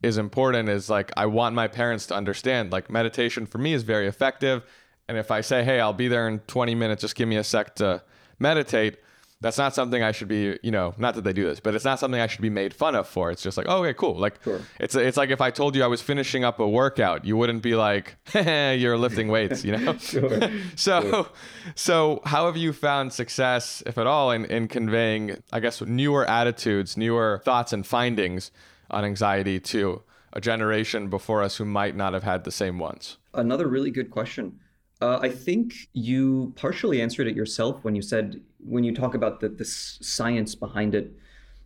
is 0.02 0.18
important 0.18 0.70
is 0.70 0.90
like 0.90 1.12
I 1.18 1.26
want 1.26 1.56
my 1.56 1.68
parents 1.68 2.08
to 2.08 2.16
understand 2.16 2.72
like 2.72 2.90
meditation 2.90 3.46
for 3.46 3.58
me 3.58 3.74
is 3.74 3.84
very 3.84 4.08
effective 4.08 4.64
and 5.08 5.18
if 5.18 5.32
I 5.32 5.42
say 5.42 5.64
hey 5.64 5.80
I'll 5.80 5.94
be 5.94 6.08
there 6.08 6.28
in 6.28 6.40
20 6.40 6.76
minutes 6.76 7.02
just 7.02 7.16
give 7.16 7.28
me 7.28 7.38
a 7.38 7.44
sec 7.44 7.76
to 7.76 8.04
meditate 8.38 8.98
that's 9.46 9.60
not 9.60 9.76
something 9.76 10.02
I 10.02 10.12
should 10.12 10.28
be, 10.28 10.58
you 10.64 10.72
know, 10.72 10.96
not 10.98 11.14
that 11.14 11.24
they 11.24 11.32
do 11.32 11.46
this, 11.46 11.60
but 11.60 11.76
it's 11.76 11.86
not 11.86 12.00
something 12.00 12.20
I 12.20 12.26
should 12.26 12.42
be 12.42 12.50
made 12.50 12.74
fun 12.74 12.96
of 12.96 13.08
for. 13.08 13.30
It's 13.30 13.44
just 13.44 13.58
like, 13.58 13.68
oh, 13.70 13.84
okay, 13.84 13.94
cool. 13.94 14.18
Like, 14.18 14.42
sure. 14.44 14.60
it's 14.80 14.96
it's 14.96 15.18
like 15.18 15.30
if 15.30 15.40
I 15.40 15.52
told 15.52 15.76
you 15.76 15.84
I 15.84 15.88
was 15.88 16.02
finishing 16.02 16.44
up 16.44 16.60
a 16.60 16.68
workout, 16.68 17.26
you 17.26 17.38
wouldn't 17.38 17.62
be 17.62 17.76
like, 17.76 18.16
you're 18.34 18.98
lifting 18.98 19.28
weights, 19.28 19.64
you 19.64 19.78
know. 19.78 19.98
sure. 20.00 20.40
so, 20.76 21.02
sure. 21.02 21.28
so 21.76 22.22
how 22.26 22.48
have 22.48 22.58
you 22.58 22.74
found 22.74 23.14
success, 23.14 23.84
if 23.86 24.00
at 24.00 24.08
all, 24.08 24.32
in 24.32 24.46
in 24.46 24.68
conveying, 24.68 25.44
I 25.54 25.60
guess, 25.60 25.80
newer 25.80 26.28
attitudes, 26.28 26.98
newer 26.98 27.40
thoughts 27.46 27.72
and 27.72 27.86
findings 27.86 28.50
on 28.90 29.06
anxiety 29.06 29.60
to 29.60 30.02
a 30.34 30.42
generation 30.42 31.08
before 31.08 31.44
us 31.44 31.58
who 31.58 31.66
might 31.66 31.96
not 31.96 32.14
have 32.14 32.24
had 32.24 32.46
the 32.46 32.52
same 32.52 32.80
ones? 32.80 33.18
Another 33.36 33.68
really 33.68 33.92
good 33.92 34.10
question. 34.10 34.60
Uh, 35.02 35.20
I 35.22 35.30
think 35.30 35.74
you 35.94 36.54
partially 36.56 37.02
answered 37.02 37.28
it 37.28 37.36
yourself 37.36 37.84
when 37.84 37.96
you 37.96 38.02
said, 38.02 38.42
when 38.60 38.84
you 38.84 38.94
talk 38.96 39.14
about 39.14 39.40
the, 39.40 39.50
the 39.50 39.66
science 39.66 40.56
behind 40.56 40.96
it. 40.96 41.14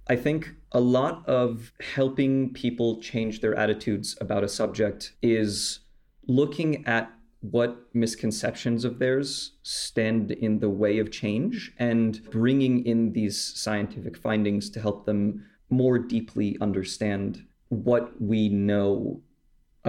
I 0.07 0.15
think 0.15 0.55
a 0.71 0.79
lot 0.79 1.27
of 1.27 1.71
helping 1.93 2.51
people 2.53 2.99
change 2.99 3.41
their 3.41 3.55
attitudes 3.55 4.17
about 4.19 4.43
a 4.43 4.49
subject 4.49 5.13
is 5.21 5.79
looking 6.27 6.85
at 6.87 7.11
what 7.41 7.77
misconceptions 7.93 8.83
of 8.83 8.99
theirs 8.99 9.53
stand 9.63 10.31
in 10.31 10.59
the 10.59 10.69
way 10.69 10.99
of 10.99 11.11
change 11.11 11.73
and 11.77 12.21
bringing 12.31 12.85
in 12.85 13.13
these 13.13 13.39
scientific 13.39 14.17
findings 14.17 14.69
to 14.71 14.81
help 14.81 15.05
them 15.05 15.45
more 15.69 15.99
deeply 15.99 16.57
understand 16.59 17.45
what 17.69 18.19
we 18.19 18.49
know 18.49 19.21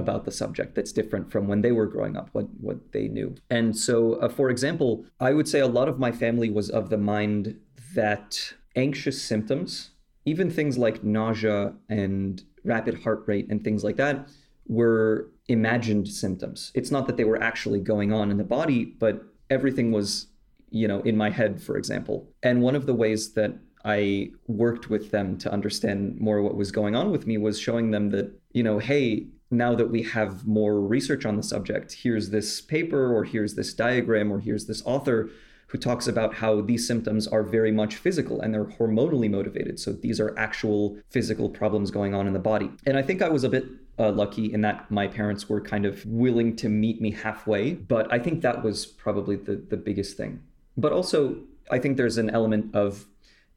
about 0.01 0.25
the 0.25 0.33
subject 0.33 0.75
that's 0.75 0.91
different 0.91 1.31
from 1.31 1.47
when 1.47 1.61
they 1.63 1.71
were 1.71 1.87
growing 1.87 2.17
up, 2.17 2.29
what, 2.33 2.47
what 2.61 2.93
they 2.93 3.07
knew. 3.07 3.37
And 3.49 3.77
so, 3.77 4.15
uh, 4.15 4.29
for 4.29 4.51
example, 4.51 5.05
I 5.21 5.33
would 5.33 5.47
say 5.47 5.61
a 5.61 5.69
lot 5.69 5.89
of 5.89 6.01
my 6.01 6.11
family 6.11 6.51
was 6.51 6.69
of 6.69 6.91
the 6.91 6.99
mind 6.99 7.57
that 7.95 8.55
anxious 8.75 9.23
symptoms, 9.23 9.91
even 10.25 10.51
things 10.51 10.77
like 10.77 11.05
nausea 11.05 11.75
and 11.89 12.43
rapid 12.65 13.03
heart 13.05 13.23
rate 13.27 13.47
and 13.49 13.63
things 13.63 13.85
like 13.85 13.97
that, 13.97 14.29
were 14.67 15.31
imagined 15.49 16.09
symptoms. 16.09 16.73
It's 16.75 16.91
not 16.91 17.07
that 17.07 17.17
they 17.17 17.25
were 17.25 17.43
actually 17.43 17.81
going 17.81 18.13
on 18.13 18.31
in 18.31 18.37
the 18.37 18.45
body, 18.45 18.85
but 18.85 19.23
everything 19.49 19.91
was, 19.93 20.29
you 20.71 20.87
know, 20.87 21.01
in 21.01 21.17
my 21.17 21.31
head, 21.31 21.61
for 21.63 21.77
example. 21.77 22.29
And 22.43 22.63
one 22.63 22.77
of 22.77 22.87
the 22.87 22.95
ways 22.95 23.33
that 23.33 23.53
I 23.85 24.31
worked 24.47 24.91
with 24.91 25.11
them 25.11 25.39
to 25.39 25.53
understand 25.53 26.21
more 26.21 26.43
what 26.43 26.55
was 26.55 26.71
going 26.71 26.95
on 26.95 27.11
with 27.11 27.27
me 27.27 27.39
was 27.39 27.59
showing 27.59 27.91
them 27.91 28.11
that, 28.11 28.31
you 28.53 28.63
know, 28.63 28.79
hey, 28.79 29.27
now 29.51 29.75
that 29.75 29.91
we 29.91 30.03
have 30.03 30.47
more 30.47 30.81
research 30.81 31.27
on 31.27 31.37
the 31.37 31.43
subject, 31.43 31.93
here's 31.93 32.31
this 32.31 32.61
paper, 32.61 33.13
or 33.13 33.25
here's 33.25 33.55
this 33.55 33.75
diagram, 33.75 34.33
or 34.33 34.41
here's 34.41 34.67
this 34.67 34.83
author 34.85 35.31
who 35.71 35.79
talks 35.79 36.09
about 36.09 36.35
how 36.35 36.61
these 36.61 36.85
symptoms 36.87 37.29
are 37.29 37.45
very 37.45 37.71
much 37.71 37.95
physical 37.95 38.41
and 38.41 38.53
they're 38.53 38.65
hormonally 38.65 39.31
motivated. 39.31 39.79
So 39.79 39.93
these 39.93 40.19
are 40.19 40.37
actual 40.37 40.99
physical 41.11 41.49
problems 41.49 41.93
going 41.93 42.13
on 42.13 42.27
in 42.27 42.33
the 42.33 42.41
body. 42.41 42.71
And 42.87 42.97
I 42.97 43.03
think 43.03 43.23
I 43.23 43.29
was 43.29 43.45
a 43.45 43.49
bit 43.49 43.67
uh, 43.97 44.11
lucky 44.11 44.53
in 44.53 44.63
that 44.63 44.91
my 44.91 45.07
parents 45.07 45.49
were 45.49 45.61
kind 45.61 45.87
of 45.87 46.05
willing 46.07 46.57
to 46.57 46.69
meet 46.69 47.01
me 47.01 47.13
halfway. 47.13 47.75
But 47.75 48.13
I 48.13 48.19
think 48.19 48.43
that 48.43 48.65
was 48.65 48.85
probably 48.85 49.37
the, 49.37 49.57
the 49.57 49.77
biggest 49.77 50.17
thing. 50.17 50.43
But 50.77 50.93
also, 50.93 51.37
I 51.71 51.79
think 51.79 51.97
there's 51.97 52.19
an 52.19 52.31
element 52.31 52.75
of 52.75 53.07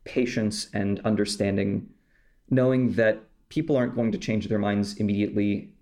patience 0.04 0.68
and 0.72 1.00
understanding, 1.00 1.90
knowing 2.48 2.94
that 2.94 3.24
people 3.50 3.76
aren't 3.76 3.96
going 3.96 4.12
to 4.12 4.20
change 4.20 4.50
their 4.50 4.60
minds 4.60 4.98
immediately 4.98 5.73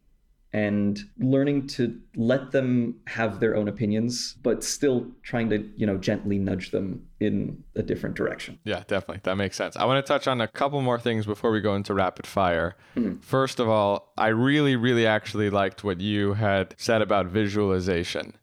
and 0.54 1.00
learning 1.18 1.66
to 1.66 1.98
let 2.16 2.52
them 2.52 2.96
have 3.08 3.40
their 3.40 3.56
own 3.56 3.70
opinions 3.70 4.36
but 4.44 4.64
still 4.64 5.08
trying 5.24 5.50
to 5.50 5.70
you 5.78 5.86
know 5.86 5.98
gently 5.98 6.38
nudge 6.38 6.72
them 6.72 7.06
in 7.20 7.64
a 7.76 7.84
different 7.84 8.16
direction. 8.16 8.60
Yeah 8.64 8.84
definitely. 8.88 9.22
That 9.24 9.36
makes 9.36 9.56
sense. 9.56 9.78
I 9.78 9.86
want 9.86 10.06
to 10.06 10.08
touch 10.14 10.28
on 10.28 10.42
a 10.42 10.48
couple 10.48 10.82
more 10.82 11.00
things 11.00 11.26
before 11.26 11.52
we 11.52 11.62
go 11.62 11.76
into 11.76 11.94
rapid 11.94 12.28
fire. 12.28 12.76
Mm-hmm. 12.96 13.20
first 13.20 13.60
of 13.60 13.70
all 13.70 14.12
i 14.18 14.28
really 14.28 14.76
really 14.76 15.08
actually 15.08 15.50
liked 15.50 15.84
what 15.84 16.02
you 16.02 16.34
had 16.34 16.76
said 16.78 17.02
about 17.02 17.28
visualization 17.28 18.34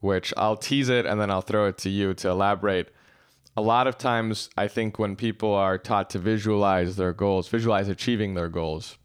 which 0.00 0.32
i'll 0.36 0.56
tease 0.56 0.88
it 0.88 1.04
and 1.04 1.20
then 1.20 1.30
i'll 1.30 1.40
throw 1.40 1.66
it 1.66 1.78
to 1.78 1.90
you 1.90 2.14
to 2.14 2.28
elaborate. 2.28 2.88
A 3.56 3.60
lot 3.60 3.88
of 3.88 3.98
times 3.98 4.50
i 4.56 4.68
think 4.68 4.98
when 4.98 5.16
people 5.16 5.52
are 5.52 5.78
taught 5.78 6.10
to 6.10 6.18
visualize 6.20 6.94
their 6.94 7.12
goals 7.12 7.48
visualize 7.48 7.88
achieving 7.88 8.34
their 8.34 8.48
goals 8.48 8.98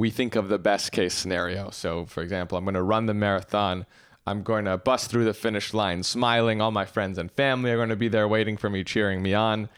we 0.00 0.10
think 0.10 0.34
of 0.34 0.48
the 0.48 0.58
best 0.58 0.92
case 0.92 1.12
scenario. 1.12 1.68
So, 1.68 2.06
for 2.06 2.22
example, 2.22 2.56
I'm 2.56 2.64
going 2.64 2.72
to 2.72 2.82
run 2.82 3.04
the 3.04 3.12
marathon. 3.12 3.84
I'm 4.26 4.42
going 4.42 4.64
to 4.64 4.78
bust 4.78 5.10
through 5.10 5.26
the 5.26 5.34
finish 5.34 5.74
line 5.74 6.02
smiling. 6.04 6.62
All 6.62 6.70
my 6.70 6.86
friends 6.86 7.18
and 7.18 7.30
family 7.30 7.70
are 7.70 7.76
going 7.76 7.90
to 7.90 7.96
be 7.96 8.08
there 8.08 8.26
waiting 8.26 8.56
for 8.56 8.70
me, 8.70 8.82
cheering 8.82 9.20
me 9.20 9.34
on. 9.34 9.68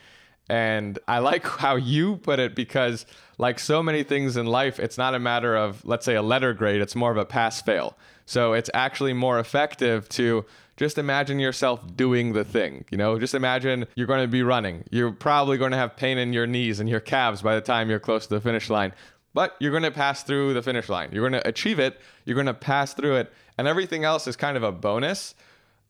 And 0.49 0.97
I 1.09 1.19
like 1.19 1.45
how 1.64 1.75
you 1.75 2.19
put 2.19 2.38
it 2.38 2.55
because, 2.55 3.05
like 3.37 3.59
so 3.59 3.83
many 3.83 4.05
things 4.05 4.37
in 4.37 4.47
life, 4.47 4.79
it's 4.79 4.97
not 4.97 5.17
a 5.17 5.19
matter 5.19 5.57
of, 5.57 5.85
let's 5.85 6.07
say, 6.07 6.14
a 6.14 6.23
letter 6.23 6.55
grade, 6.55 6.81
it's 6.81 6.95
more 6.95 7.11
of 7.11 7.17
a 7.17 7.25
pass 7.25 7.61
fail. 7.61 7.99
So 8.25 8.52
it's 8.52 8.71
actually 8.73 9.14
more 9.14 9.41
effective 9.41 10.09
to 10.11 10.45
just 10.76 10.99
imagine 10.99 11.41
yourself 11.41 11.97
doing 11.97 12.33
the 12.33 12.45
thing. 12.45 12.85
You 12.91 12.99
know, 12.99 13.19
just 13.19 13.35
imagine 13.35 13.87
you're 13.97 14.07
going 14.07 14.23
to 14.23 14.29
be 14.29 14.43
running. 14.45 14.85
You're 14.91 15.12
probably 15.12 15.59
going 15.59 15.73
to 15.73 15.76
have 15.76 15.97
pain 15.97 16.17
in 16.17 16.33
your 16.33 16.47
knees 16.47 16.79
and 16.79 16.88
your 16.88 17.00
calves 17.00 17.43
by 17.43 17.57
the 17.57 17.61
time 17.61 17.91
you're 17.91 18.00
close 18.00 18.26
to 18.29 18.35
the 18.35 18.41
finish 18.41 18.71
line 18.71 18.93
but 19.34 19.56
you're 19.58 19.70
going 19.70 19.82
to 19.82 19.90
pass 19.90 20.22
through 20.22 20.54
the 20.54 20.62
finish 20.62 20.88
line. 20.88 21.10
You're 21.12 21.28
going 21.28 21.40
to 21.40 21.48
achieve 21.48 21.78
it. 21.78 22.00
You're 22.24 22.34
going 22.34 22.46
to 22.46 22.54
pass 22.54 22.94
through 22.94 23.16
it. 23.16 23.32
And 23.58 23.66
everything 23.66 24.04
else 24.04 24.26
is 24.26 24.36
kind 24.36 24.56
of 24.56 24.62
a 24.62 24.72
bonus. 24.72 25.34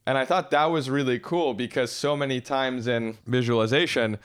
And 0.07 0.19
I 0.19 0.25
thought 0.25 0.51
that 0.51 0.67
was 0.67 0.91
really 0.91 1.19
cool 1.19 1.55
because 1.55 1.93
so 1.93 2.17
many 2.17 2.41
times 2.41 2.87
in 2.87 3.19
visualization, 3.27 4.19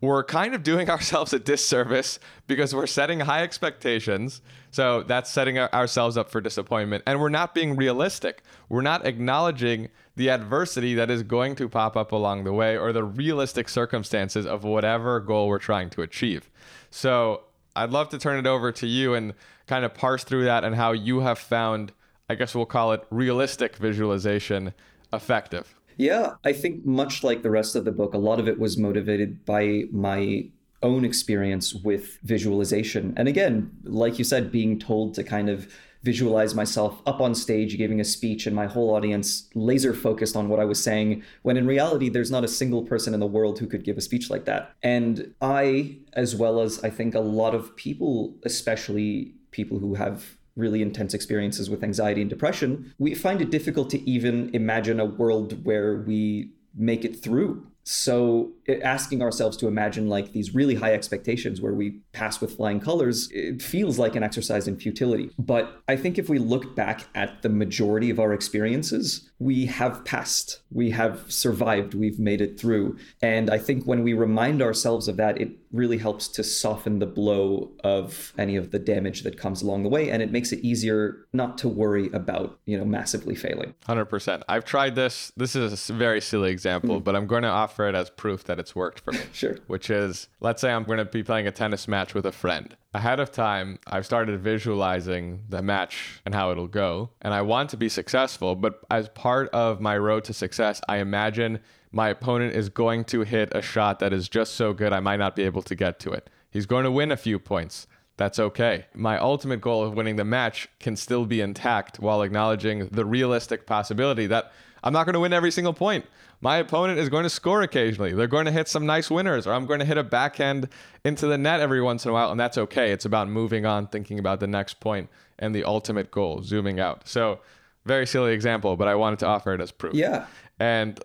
we're 0.00 0.24
kind 0.24 0.54
of 0.54 0.62
doing 0.62 0.88
ourselves 0.90 1.32
a 1.32 1.38
disservice 1.38 2.18
because 2.46 2.74
we're 2.74 2.86
setting 2.86 3.20
high 3.20 3.42
expectations. 3.42 4.40
So 4.70 5.02
that's 5.02 5.30
setting 5.30 5.58
ourselves 5.58 6.16
up 6.16 6.30
for 6.30 6.40
disappointment. 6.40 7.02
And 7.06 7.20
we're 7.20 7.28
not 7.28 7.54
being 7.54 7.76
realistic. 7.76 8.42
We're 8.68 8.82
not 8.82 9.06
acknowledging 9.06 9.88
the 10.16 10.30
adversity 10.30 10.94
that 10.94 11.10
is 11.10 11.22
going 11.22 11.56
to 11.56 11.68
pop 11.68 11.96
up 11.96 12.12
along 12.12 12.44
the 12.44 12.52
way 12.52 12.76
or 12.76 12.92
the 12.92 13.04
realistic 13.04 13.68
circumstances 13.68 14.46
of 14.46 14.64
whatever 14.64 15.18
goal 15.20 15.48
we're 15.48 15.58
trying 15.58 15.90
to 15.90 16.02
achieve. 16.02 16.50
So 16.90 17.44
I'd 17.80 17.90
love 17.90 18.10
to 18.10 18.18
turn 18.18 18.38
it 18.38 18.46
over 18.46 18.72
to 18.72 18.86
you 18.86 19.14
and 19.14 19.32
kind 19.66 19.84
of 19.86 19.94
parse 19.94 20.22
through 20.22 20.44
that 20.44 20.64
and 20.64 20.74
how 20.74 20.92
you 20.92 21.20
have 21.20 21.38
found, 21.38 21.92
I 22.28 22.34
guess 22.34 22.54
we'll 22.54 22.66
call 22.66 22.92
it 22.92 23.04
realistic 23.10 23.76
visualization 23.76 24.74
effective. 25.12 25.74
Yeah, 25.96 26.34
I 26.44 26.52
think 26.52 26.84
much 26.84 27.24
like 27.24 27.42
the 27.42 27.50
rest 27.50 27.76
of 27.76 27.86
the 27.86 27.92
book, 27.92 28.12
a 28.12 28.18
lot 28.18 28.38
of 28.38 28.48
it 28.48 28.58
was 28.58 28.76
motivated 28.76 29.46
by 29.46 29.84
my 29.92 30.50
own 30.82 31.04
experience 31.04 31.74
with 31.74 32.18
visualization. 32.22 33.14
And 33.16 33.28
again, 33.28 33.70
like 33.84 34.18
you 34.18 34.24
said, 34.24 34.52
being 34.52 34.78
told 34.78 35.14
to 35.14 35.24
kind 35.24 35.48
of 35.48 35.72
visualize 36.02 36.54
myself 36.54 37.02
up 37.06 37.20
on 37.20 37.34
stage 37.34 37.76
giving 37.76 38.00
a 38.00 38.04
speech 38.04 38.46
and 38.46 38.56
my 38.56 38.66
whole 38.66 38.94
audience 38.94 39.48
laser 39.54 39.92
focused 39.92 40.36
on 40.36 40.48
what 40.48 40.60
I 40.60 40.64
was 40.64 40.82
saying, 40.82 41.22
when 41.42 41.56
in 41.56 41.66
reality, 41.66 42.08
there's 42.08 42.30
not 42.30 42.44
a 42.44 42.48
single 42.48 42.82
person 42.82 43.14
in 43.14 43.20
the 43.20 43.26
world 43.26 43.58
who 43.58 43.66
could 43.66 43.84
give 43.84 43.98
a 43.98 44.00
speech 44.00 44.30
like 44.30 44.44
that. 44.46 44.72
And 44.82 45.34
I, 45.40 45.98
as 46.14 46.34
well 46.34 46.60
as 46.60 46.82
I 46.82 46.90
think 46.90 47.14
a 47.14 47.20
lot 47.20 47.54
of 47.54 47.74
people, 47.76 48.34
especially 48.44 49.34
people 49.50 49.78
who 49.78 49.94
have 49.94 50.36
really 50.56 50.82
intense 50.82 51.14
experiences 51.14 51.70
with 51.70 51.84
anxiety 51.84 52.20
and 52.20 52.30
depression, 52.30 52.92
we 52.98 53.14
find 53.14 53.40
it 53.40 53.50
difficult 53.50 53.90
to 53.90 54.10
even 54.10 54.50
imagine 54.54 55.00
a 55.00 55.04
world 55.04 55.64
where 55.64 55.96
we 55.96 56.50
make 56.74 57.04
it 57.04 57.20
through 57.22 57.66
so 57.84 58.52
asking 58.82 59.22
ourselves 59.22 59.56
to 59.58 59.66
imagine 59.66 60.08
like 60.08 60.32
these 60.32 60.54
really 60.54 60.74
high 60.74 60.92
expectations 60.92 61.60
where 61.60 61.72
we 61.72 62.00
pass 62.12 62.40
with 62.40 62.56
flying 62.56 62.80
colors, 62.80 63.28
it 63.32 63.62
feels 63.62 63.98
like 63.98 64.16
an 64.16 64.22
exercise 64.22 64.68
in 64.68 64.76
futility. 64.76 65.30
But 65.38 65.82
I 65.88 65.96
think 65.96 66.18
if 66.18 66.28
we 66.28 66.38
look 66.38 66.76
back 66.76 67.06
at 67.14 67.42
the 67.42 67.48
majority 67.48 68.10
of 68.10 68.20
our 68.20 68.32
experiences, 68.32 69.30
we 69.38 69.66
have 69.66 70.04
passed, 70.04 70.60
we 70.70 70.90
have 70.90 71.30
survived, 71.32 71.94
we've 71.94 72.18
made 72.18 72.40
it 72.40 72.60
through. 72.60 72.96
And 73.22 73.50
I 73.50 73.58
think 73.58 73.84
when 73.84 74.02
we 74.02 74.12
remind 74.12 74.62
ourselves 74.62 75.08
of 75.08 75.16
that, 75.16 75.40
it 75.40 75.59
really 75.72 75.98
helps 75.98 76.26
to 76.28 76.42
soften 76.42 76.98
the 76.98 77.06
blow 77.06 77.70
of 77.84 78.32
any 78.36 78.56
of 78.56 78.70
the 78.70 78.78
damage 78.78 79.22
that 79.22 79.36
comes 79.38 79.62
along 79.62 79.82
the 79.82 79.88
way. 79.88 80.10
And 80.10 80.22
it 80.22 80.32
makes 80.32 80.52
it 80.52 80.60
easier 80.60 81.26
not 81.32 81.58
to 81.58 81.68
worry 81.68 82.10
about, 82.12 82.58
you 82.66 82.76
know, 82.76 82.84
massively 82.84 83.34
failing. 83.34 83.74
100%. 83.86 84.42
I've 84.48 84.64
tried 84.64 84.94
this. 84.94 85.32
This 85.36 85.54
is 85.54 85.88
a 85.90 85.92
very 85.92 86.20
silly 86.20 86.50
example, 86.50 86.96
mm-hmm. 86.96 87.04
but 87.04 87.14
I'm 87.14 87.26
going 87.26 87.42
to 87.42 87.48
offer 87.48 87.88
it 87.88 87.94
as 87.94 88.10
proof 88.10 88.44
that 88.44 88.58
it's 88.58 88.74
worked 88.74 89.00
for 89.00 89.12
me. 89.12 89.20
sure. 89.32 89.58
Which 89.68 89.90
is, 89.90 90.28
let's 90.40 90.60
say 90.60 90.72
I'm 90.72 90.84
going 90.84 90.98
to 90.98 91.04
be 91.04 91.22
playing 91.22 91.46
a 91.46 91.52
tennis 91.52 91.86
match 91.86 92.14
with 92.14 92.26
a 92.26 92.32
friend 92.32 92.76
ahead 92.92 93.20
of 93.20 93.30
time, 93.30 93.78
I've 93.86 94.04
started 94.04 94.40
visualizing 94.40 95.44
the 95.48 95.62
match 95.62 96.20
and 96.24 96.34
how 96.34 96.50
it'll 96.50 96.66
go. 96.66 97.10
And 97.22 97.32
I 97.32 97.42
want 97.42 97.70
to 97.70 97.76
be 97.76 97.88
successful, 97.88 98.56
but 98.56 98.80
as 98.90 99.08
part 99.10 99.48
of 99.50 99.80
my 99.80 99.96
road 99.96 100.24
to 100.24 100.32
success, 100.32 100.80
I 100.88 100.96
imagine 100.96 101.60
my 101.92 102.08
opponent 102.08 102.54
is 102.54 102.68
going 102.68 103.04
to 103.04 103.22
hit 103.22 103.50
a 103.54 103.62
shot 103.62 103.98
that 103.98 104.12
is 104.12 104.28
just 104.28 104.54
so 104.54 104.72
good 104.72 104.92
I 104.92 105.00
might 105.00 105.18
not 105.18 105.36
be 105.36 105.42
able 105.42 105.62
to 105.62 105.74
get 105.74 105.98
to 106.00 106.10
it. 106.12 106.30
He's 106.50 106.66
going 106.66 106.84
to 106.84 106.90
win 106.90 107.10
a 107.12 107.16
few 107.16 107.38
points. 107.38 107.86
That's 108.16 108.38
okay. 108.38 108.86
My 108.94 109.18
ultimate 109.18 109.60
goal 109.60 109.82
of 109.82 109.94
winning 109.94 110.16
the 110.16 110.24
match 110.24 110.68
can 110.78 110.94
still 110.94 111.24
be 111.24 111.40
intact 111.40 111.98
while 112.00 112.22
acknowledging 112.22 112.88
the 112.88 113.04
realistic 113.04 113.66
possibility 113.66 114.26
that 114.26 114.52
I'm 114.82 114.92
not 114.92 115.04
going 115.04 115.14
to 115.14 115.20
win 115.20 115.32
every 115.32 115.50
single 115.50 115.72
point. 115.72 116.04
My 116.42 116.56
opponent 116.56 116.98
is 116.98 117.08
going 117.08 117.24
to 117.24 117.30
score 117.30 117.62
occasionally. 117.62 118.12
They're 118.12 118.26
going 118.26 118.46
to 118.46 118.52
hit 118.52 118.68
some 118.68 118.86
nice 118.86 119.10
winners, 119.10 119.46
or 119.46 119.52
I'm 119.52 119.66
going 119.66 119.80
to 119.80 119.84
hit 119.84 119.98
a 119.98 120.02
backhand 120.02 120.68
into 121.04 121.26
the 121.26 121.36
net 121.36 121.60
every 121.60 121.82
once 121.82 122.04
in 122.04 122.10
a 122.10 122.14
while, 122.14 122.30
and 122.30 122.40
that's 122.40 122.56
okay. 122.56 122.92
It's 122.92 123.04
about 123.04 123.28
moving 123.28 123.66
on, 123.66 123.86
thinking 123.86 124.18
about 124.18 124.40
the 124.40 124.46
next 124.46 124.80
point 124.80 125.10
and 125.38 125.54
the 125.54 125.64
ultimate 125.64 126.10
goal, 126.10 126.42
zooming 126.42 126.80
out. 126.80 127.06
So, 127.06 127.40
very 127.84 128.06
silly 128.06 128.32
example, 128.32 128.76
but 128.76 128.88
I 128.88 128.94
wanted 128.94 129.18
to 129.20 129.26
offer 129.26 129.52
it 129.54 129.60
as 129.60 129.70
proof. 129.70 129.94
Yeah. 129.94 130.26
And 130.58 131.00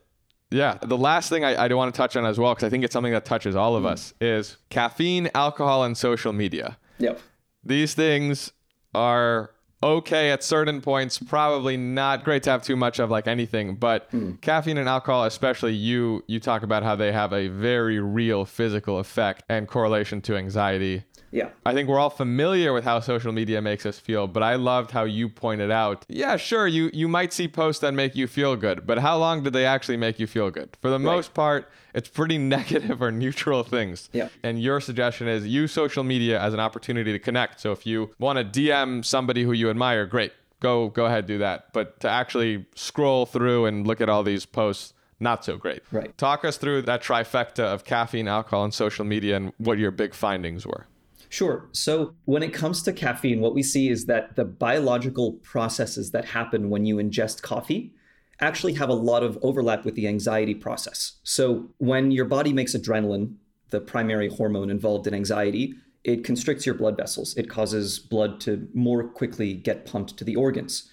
yeah, 0.52 0.78
the 0.82 0.98
last 0.98 1.30
thing 1.30 1.44
I, 1.44 1.66
I 1.66 1.68
do 1.68 1.76
want 1.76 1.94
to 1.94 1.98
touch 1.98 2.16
on 2.16 2.26
as 2.26 2.40
well, 2.40 2.54
because 2.54 2.66
I 2.66 2.70
think 2.70 2.84
it's 2.84 2.94
something 2.94 3.14
that 3.14 3.26
touches 3.26 3.56
all 3.56 3.76
of 3.76 3.84
mm. 3.84 3.92
us, 3.92 4.14
is 4.22 4.58
caffeine, 4.70 5.30
alcohol, 5.34 5.84
and 5.84 5.98
social 5.98 6.34
media. 6.34 6.78
Yep. 7.00 7.20
These 7.64 7.94
things 7.94 8.52
are 8.94 9.52
okay 9.86 10.32
at 10.32 10.44
certain 10.44 10.82
points, 10.82 11.20
probably 11.20 11.78
not 11.78 12.24
great 12.24 12.44
to 12.44 12.50
have 12.50 12.64
too 12.64 12.76
much 12.76 13.00
of 13.00 13.12
like 13.12 13.28
anything, 13.28 13.76
but 13.76 14.12
mm. 14.12 14.40
caffeine 14.42 14.78
and 14.78 14.90
alcohol, 14.90 15.26
especially 15.26 15.74
you 15.74 16.24
you 16.28 16.40
talk 16.40 16.64
about 16.64 16.84
how 16.84 16.96
they 16.96 17.12
have 17.12 17.32
a 17.32 17.48
very 17.48 18.00
real 18.00 18.46
physical 18.46 19.00
effect 19.00 19.44
and 19.48 19.68
correlation 19.68 20.22
to 20.22 20.36
anxiety 20.36 21.04
yeah. 21.36 21.50
I 21.66 21.74
think 21.74 21.90
we're 21.90 22.00
all 22.00 22.10
familiar 22.10 22.72
with 22.72 22.86
how 22.86 23.02
social 23.02 23.34
media 23.34 23.62
makes 23.62 23.86
us 23.86 24.00
feel, 24.00 24.26
but 24.26 24.42
I 24.42 24.56
loved 24.56 24.92
how 24.92 25.04
you 25.04 25.28
pointed 25.28 25.70
out, 25.70 26.06
yeah, 26.08 26.38
sure, 26.38 26.66
you 26.66 26.90
you 26.94 27.10
might 27.10 27.34
see 27.34 27.50
posts 27.50 27.82
that 27.82 27.94
make 27.94 28.16
you 28.16 28.26
feel 28.26 28.56
good, 28.56 28.88
but 28.88 29.00
how 29.00 29.18
long 29.18 29.44
did 29.44 29.52
they 29.52 29.66
actually 29.66 29.98
make 29.98 30.18
you 30.18 30.28
feel 30.28 30.50
good? 30.50 30.78
For 30.82 30.90
the 30.90 30.96
right. 30.96 31.04
most 31.04 31.34
part, 31.34 31.70
it's 31.94 32.08
pretty 32.08 32.38
negative 32.56 33.02
or 33.02 33.12
neutral 33.12 33.64
things. 33.64 34.10
Yeah. 34.14 34.30
And 34.44 34.62
your 34.62 34.80
suggestion 34.80 35.28
is 35.28 35.46
use 35.46 35.74
social 35.74 36.06
media 36.06 36.40
as 36.40 36.54
an 36.54 36.62
opportunity 36.62 37.12
to 37.12 37.20
connect. 37.20 37.60
So 37.60 37.74
if 37.74 37.86
you 37.86 38.12
want 38.18 38.40
to 38.40 38.46
DM 38.46 39.04
somebody 39.04 39.44
who 39.44 39.52
you 39.52 39.70
admire, 39.76 40.06
great. 40.06 40.34
Go 40.60 40.90
go 40.90 41.06
ahead 41.06 41.28
do 41.28 41.38
that. 41.40 41.74
But 41.74 42.00
to 42.00 42.10
actually 42.10 42.66
scroll 42.76 43.26
through 43.26 43.66
and 43.66 43.86
look 43.86 44.02
at 44.02 44.10
all 44.10 44.24
these 44.24 44.46
posts 44.46 44.94
not 45.20 45.46
so 45.46 45.58
great. 45.58 45.82
Right. 45.92 46.18
Talk 46.18 46.44
us 46.44 46.58
through 46.58 46.84
that 46.84 47.02
trifecta 47.02 47.64
of 47.64 47.86
caffeine, 47.86 48.28
alcohol, 48.28 48.66
and 48.66 48.74
social 48.74 49.06
media 49.06 49.38
and 49.38 49.54
what 49.58 49.78
your 49.78 49.92
big 49.92 50.14
findings 50.14 50.66
were. 50.66 50.88
Sure. 51.30 51.68
So, 51.72 52.16
when 52.26 52.44
it 52.44 52.54
comes 52.54 52.84
to 52.84 52.94
caffeine, 52.94 53.42
what 53.42 53.54
we 53.54 53.64
see 53.64 53.90
is 53.90 54.06
that 54.06 54.36
the 54.36 54.46
biological 54.46 55.34
processes 55.44 56.12
that 56.12 56.26
happen 56.26 56.70
when 56.70 56.86
you 56.86 56.98
ingest 56.98 57.42
coffee 57.42 57.94
actually 58.40 58.74
have 58.74 58.90
a 58.90 58.94
lot 58.94 59.24
of 59.24 59.38
overlap 59.42 59.86
with 59.86 59.96
the 59.96 60.08
anxiety 60.08 60.54
process. 60.54 61.14
So, 61.24 61.70
when 61.78 62.12
your 62.12 62.26
body 62.26 62.54
makes 62.54 62.76
adrenaline, 62.76 63.36
the 63.70 63.82
primary 63.82 64.30
hormone 64.30 64.70
involved 64.70 65.08
in 65.08 65.14
anxiety, 65.14 65.76
it 66.06 66.24
constricts 66.24 66.66
your 66.66 66.76
blood 66.76 66.96
vessels. 66.96 67.36
It 67.36 67.50
causes 67.50 68.00
blood 68.00 68.40
to 68.42 68.70
more 68.74 69.04
quickly 69.04 69.54
get 69.54 69.86
pumped 69.86 70.16
to 70.18 70.24
the 70.24 70.38
organs. 70.38 70.90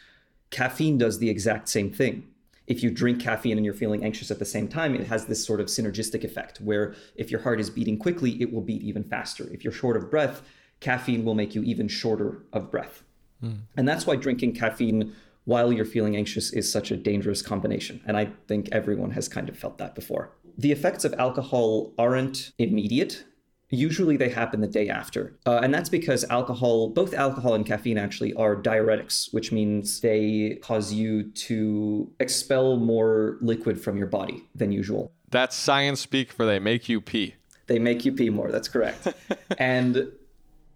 Caffeine 0.51 0.99
does 0.99 1.21
the 1.21 1.31
exact 1.31 1.69
same 1.69 1.93
thing 1.93 2.27
if 2.67 2.83
you 2.83 2.91
drink 2.91 3.21
caffeine 3.21 3.59
and 3.59 3.65
you're 3.65 3.75
feeling 3.75 4.05
anxious 4.05 4.31
at 4.31 4.39
the 4.39 4.45
same 4.45 4.69
time, 4.69 4.95
it 4.95 5.07
has 5.07 5.27
this 5.27 5.45
sort 5.45 5.61
of 5.61 5.67
synergistic 5.67 6.25
effect 6.25 6.61
where 6.61 6.95
if 7.17 7.31
your 7.31 7.41
heart 7.41 7.61
is 7.61 7.71
beating 7.71 7.99
quickly, 7.99 8.41
it 8.41 8.53
will 8.53 8.61
beat 8.61 8.83
even 8.83 9.05
faster. 9.05 9.49
If 9.53 9.65
you're 9.65 9.73
short 9.73 9.97
of 9.97 10.11
breath, 10.11 10.43
caffeine 10.81 11.25
will 11.25 11.35
make 11.35 11.55
you 11.55 11.63
even 11.63 11.89
shorter 11.89 12.43
of 12.53 12.71
breath. 12.71 13.03
Mm. 13.43 13.59
And 13.77 13.89
that's 13.89 14.07
why 14.07 14.17
drinking 14.17 14.55
caffeine 14.55 15.13
while 15.45 15.73
you're 15.73 15.85
feeling 15.85 16.17
anxious 16.17 16.53
is 16.53 16.71
such 16.71 16.93
a 16.93 16.97
dangerous 16.97 17.43
combination. 17.43 18.01
And 18.07 18.17
I 18.17 18.31
think 18.47 18.69
everyone 18.71 19.11
has 19.11 19.29
kind 19.29 19.49
of 19.49 19.59
felt 19.59 19.79
that 19.79 19.95
before. 19.95 20.31
The 20.57 20.71
effects 20.71 21.05
of 21.05 21.15
alcohol 21.15 21.93
aren't 21.99 22.53
immediate 22.59 23.25
usually 23.73 24.19
they 24.19 24.29
happen 24.29 24.61
the 24.61 24.69
day 24.69 24.89
after. 24.89 25.35
Uh, 25.47 25.61
and 25.63 25.75
that's 25.75 25.89
because 25.89 26.25
alcohol, 26.25 26.91
both 26.91 27.15
alcohol 27.15 27.55
and 27.55 27.65
caffeine 27.67 27.99
actually 27.99 28.35
are 28.35 28.55
diuretics, 28.55 29.33
which 29.33 29.51
means 29.51 30.01
they 30.01 30.59
cause 30.63 30.93
you 30.93 31.25
to 31.33 32.13
expel 32.21 32.77
more 32.77 33.39
liquid 33.41 33.81
from 33.81 33.97
your 33.97 34.07
body 34.07 34.45
than 34.55 34.71
usual. 34.71 35.11
That's 35.31 35.57
science 35.57 36.01
speak 36.01 36.31
for 36.31 36.45
they 36.45 36.59
make 36.59 36.89
you 36.89 37.01
pee. 37.01 37.35
They 37.67 37.79
make 37.79 38.05
you 38.05 38.13
pee 38.13 38.29
more, 38.29 38.53
that's 38.53 38.69
correct. 38.69 39.09
and 39.59 40.13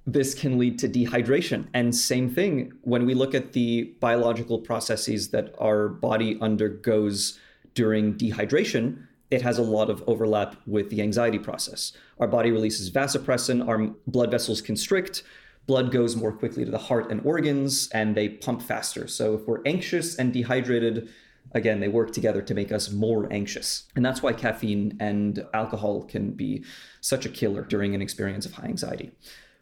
this 0.06 0.34
can 0.34 0.56
lead 0.56 0.78
to 0.78 0.88
dehydration. 0.88 1.66
And 1.74 1.94
same 1.94 2.30
thing 2.30 2.72
when 2.82 3.04
we 3.04 3.12
look 3.12 3.34
at 3.34 3.52
the 3.52 3.94
biological 4.00 4.60
processes 4.60 5.28
that 5.30 5.54
our 5.58 5.88
body 5.88 6.38
undergoes 6.40 7.38
during 7.74 8.14
dehydration, 8.14 9.06
it 9.30 9.42
has 9.42 9.58
a 9.58 9.62
lot 9.62 9.90
of 9.90 10.04
overlap 10.06 10.56
with 10.66 10.90
the 10.90 11.02
anxiety 11.02 11.38
process. 11.38 11.92
Our 12.18 12.28
body 12.28 12.50
releases 12.50 12.90
vasopressin, 12.90 13.66
our 13.66 13.94
blood 14.06 14.30
vessels 14.30 14.60
constrict, 14.60 15.22
blood 15.66 15.90
goes 15.90 16.14
more 16.14 16.32
quickly 16.32 16.64
to 16.64 16.70
the 16.70 16.78
heart 16.78 17.10
and 17.10 17.20
organs, 17.24 17.88
and 17.92 18.16
they 18.16 18.28
pump 18.28 18.62
faster. 18.62 19.08
So 19.08 19.34
if 19.34 19.46
we're 19.46 19.62
anxious 19.66 20.16
and 20.16 20.32
dehydrated, 20.32 21.08
again, 21.52 21.80
they 21.80 21.88
work 21.88 22.12
together 22.12 22.40
to 22.42 22.54
make 22.54 22.70
us 22.70 22.90
more 22.90 23.32
anxious. 23.32 23.84
And 23.96 24.04
that's 24.04 24.22
why 24.22 24.32
caffeine 24.32 24.96
and 25.00 25.44
alcohol 25.52 26.04
can 26.04 26.32
be 26.32 26.64
such 27.00 27.26
a 27.26 27.28
killer 27.28 27.62
during 27.62 27.94
an 27.94 28.02
experience 28.02 28.46
of 28.46 28.52
high 28.52 28.66
anxiety. 28.66 29.10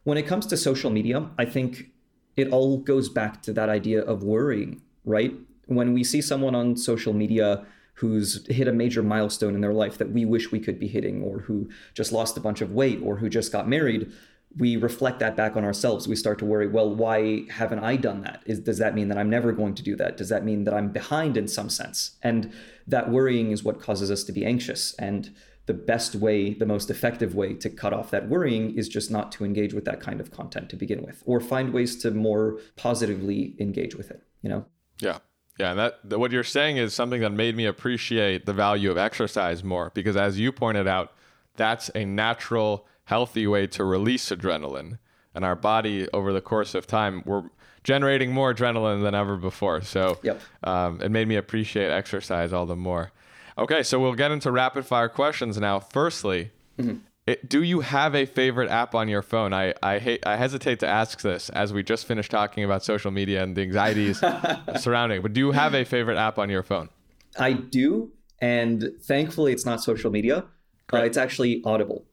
When 0.04 0.18
it 0.18 0.26
comes 0.26 0.46
to 0.46 0.56
social 0.56 0.90
media, 0.90 1.30
I 1.38 1.46
think 1.46 1.90
it 2.36 2.50
all 2.50 2.78
goes 2.78 3.08
back 3.08 3.42
to 3.42 3.52
that 3.54 3.68
idea 3.68 4.02
of 4.02 4.22
worrying, 4.22 4.82
right? 5.04 5.32
When 5.66 5.94
we 5.94 6.04
see 6.04 6.20
someone 6.20 6.54
on 6.54 6.76
social 6.76 7.14
media 7.14 7.64
who's 7.94 8.46
hit 8.48 8.68
a 8.68 8.72
major 8.72 9.02
milestone 9.02 9.54
in 9.54 9.60
their 9.60 9.72
life 9.72 9.98
that 9.98 10.10
we 10.10 10.24
wish 10.24 10.50
we 10.50 10.60
could 10.60 10.78
be 10.78 10.88
hitting, 10.88 11.22
or 11.22 11.40
who 11.40 11.68
just 11.94 12.12
lost 12.12 12.36
a 12.36 12.40
bunch 12.40 12.60
of 12.60 12.72
weight, 12.72 13.00
or 13.02 13.16
who 13.16 13.28
just 13.28 13.52
got 13.52 13.68
married, 13.68 14.10
we 14.56 14.76
reflect 14.76 15.18
that 15.18 15.36
back 15.36 15.56
on 15.56 15.64
ourselves. 15.64 16.06
We 16.06 16.14
start 16.14 16.38
to 16.38 16.44
worry, 16.44 16.68
well, 16.68 16.94
why 16.94 17.44
haven't 17.50 17.80
I 17.80 17.96
done 17.96 18.20
that? 18.22 18.42
Is, 18.46 18.60
does 18.60 18.78
that 18.78 18.94
mean 18.94 19.08
that 19.08 19.18
I'm 19.18 19.30
never 19.30 19.50
going 19.52 19.74
to 19.74 19.82
do 19.82 19.96
that? 19.96 20.16
Does 20.16 20.28
that 20.28 20.44
mean 20.44 20.64
that 20.64 20.74
I'm 20.74 20.90
behind 20.90 21.36
in 21.36 21.48
some 21.48 21.68
sense? 21.68 22.16
And 22.22 22.52
that 22.86 23.10
worrying 23.10 23.50
is 23.50 23.64
what 23.64 23.80
causes 23.80 24.10
us 24.10 24.22
to 24.24 24.32
be 24.32 24.44
anxious. 24.44 24.94
And 24.94 25.34
the 25.66 25.74
best 25.74 26.14
way, 26.14 26.54
the 26.54 26.66
most 26.66 26.90
effective 26.90 27.34
way 27.34 27.54
to 27.54 27.70
cut 27.70 27.92
off 27.92 28.10
that 28.10 28.28
worrying 28.28 28.76
is 28.76 28.88
just 28.88 29.10
not 29.10 29.32
to 29.32 29.44
engage 29.44 29.72
with 29.72 29.86
that 29.86 30.00
kind 30.00 30.20
of 30.20 30.30
content 30.30 30.68
to 30.70 30.76
begin 30.76 31.02
with, 31.02 31.22
or 31.26 31.40
find 31.40 31.72
ways 31.72 31.96
to 32.02 32.10
more 32.12 32.60
positively 32.76 33.56
engage 33.58 33.96
with 33.96 34.10
it, 34.10 34.22
you 34.42 34.50
know? 34.50 34.66
Yeah. 35.00 35.18
Yeah, 35.58 35.70
and 35.70 35.78
that 35.78 36.18
what 36.18 36.32
you're 36.32 36.42
saying 36.42 36.78
is 36.78 36.94
something 36.94 37.20
that 37.20 37.30
made 37.30 37.56
me 37.56 37.66
appreciate 37.66 38.44
the 38.44 38.52
value 38.52 38.90
of 38.90 38.98
exercise 38.98 39.62
more 39.62 39.92
because 39.94 40.16
as 40.16 40.38
you 40.38 40.50
pointed 40.50 40.88
out, 40.88 41.12
that's 41.56 41.90
a 41.94 42.04
natural 42.04 42.86
healthy 43.04 43.46
way 43.46 43.66
to 43.68 43.84
release 43.84 44.30
adrenaline. 44.30 44.98
And 45.34 45.44
our 45.44 45.54
body 45.54 46.08
over 46.12 46.32
the 46.32 46.40
course 46.40 46.74
of 46.74 46.86
time 46.86 47.22
we're 47.24 47.44
generating 47.84 48.32
more 48.32 48.52
adrenaline 48.52 49.02
than 49.02 49.14
ever 49.14 49.36
before. 49.36 49.82
So 49.82 50.18
yep. 50.22 50.40
um, 50.64 51.00
it 51.00 51.10
made 51.10 51.28
me 51.28 51.36
appreciate 51.36 51.90
exercise 51.90 52.52
all 52.52 52.66
the 52.66 52.76
more. 52.76 53.12
Okay, 53.56 53.84
so 53.84 54.00
we'll 54.00 54.14
get 54.14 54.32
into 54.32 54.50
rapid 54.50 54.84
fire 54.84 55.08
questions 55.08 55.58
now. 55.58 55.78
Firstly, 55.78 56.50
mm-hmm. 56.78 56.96
It, 57.26 57.48
do 57.48 57.62
you 57.62 57.80
have 57.80 58.14
a 58.14 58.26
favorite 58.26 58.70
app 58.70 58.94
on 58.94 59.08
your 59.08 59.22
phone? 59.22 59.54
I, 59.54 59.72
I 59.82 59.98
hate 59.98 60.26
I 60.26 60.36
hesitate 60.36 60.80
to 60.80 60.86
ask 60.86 61.22
this 61.22 61.48
as 61.50 61.72
we 61.72 61.82
just 61.82 62.06
finished 62.06 62.30
talking 62.30 62.64
about 62.64 62.84
social 62.84 63.10
media 63.10 63.42
and 63.42 63.56
the 63.56 63.62
anxieties 63.62 64.22
surrounding. 64.78 65.22
But 65.22 65.32
do 65.32 65.40
you 65.40 65.52
have 65.52 65.74
a 65.74 65.84
favorite 65.84 66.18
app 66.18 66.38
on 66.38 66.50
your 66.50 66.62
phone? 66.62 66.90
I 67.38 67.54
do, 67.54 68.12
and 68.40 68.90
thankfully 69.02 69.52
it's 69.52 69.64
not 69.64 69.82
social 69.82 70.10
media. 70.10 70.44
Uh, 70.92 70.98
it's 70.98 71.16
actually 71.16 71.62
Audible, 71.64 72.04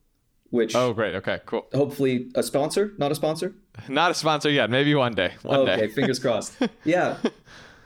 which 0.50 0.76
oh 0.76 0.93
great 0.93 1.13
okay 1.15 1.41
cool. 1.45 1.67
Hopefully 1.74 2.30
a 2.36 2.41
sponsor, 2.41 2.93
not 2.97 3.12
a 3.12 3.15
sponsor. 3.15 3.54
Not 3.88 4.12
a 4.12 4.13
sponsor 4.13 4.50
yet. 4.50 4.69
Maybe 4.69 4.93
one 4.95 5.13
day. 5.13 5.34
One 5.43 5.62
okay, 5.62 5.88
day. 5.88 5.88
fingers 5.88 6.19
crossed. 6.19 6.54
Yeah. 6.84 7.17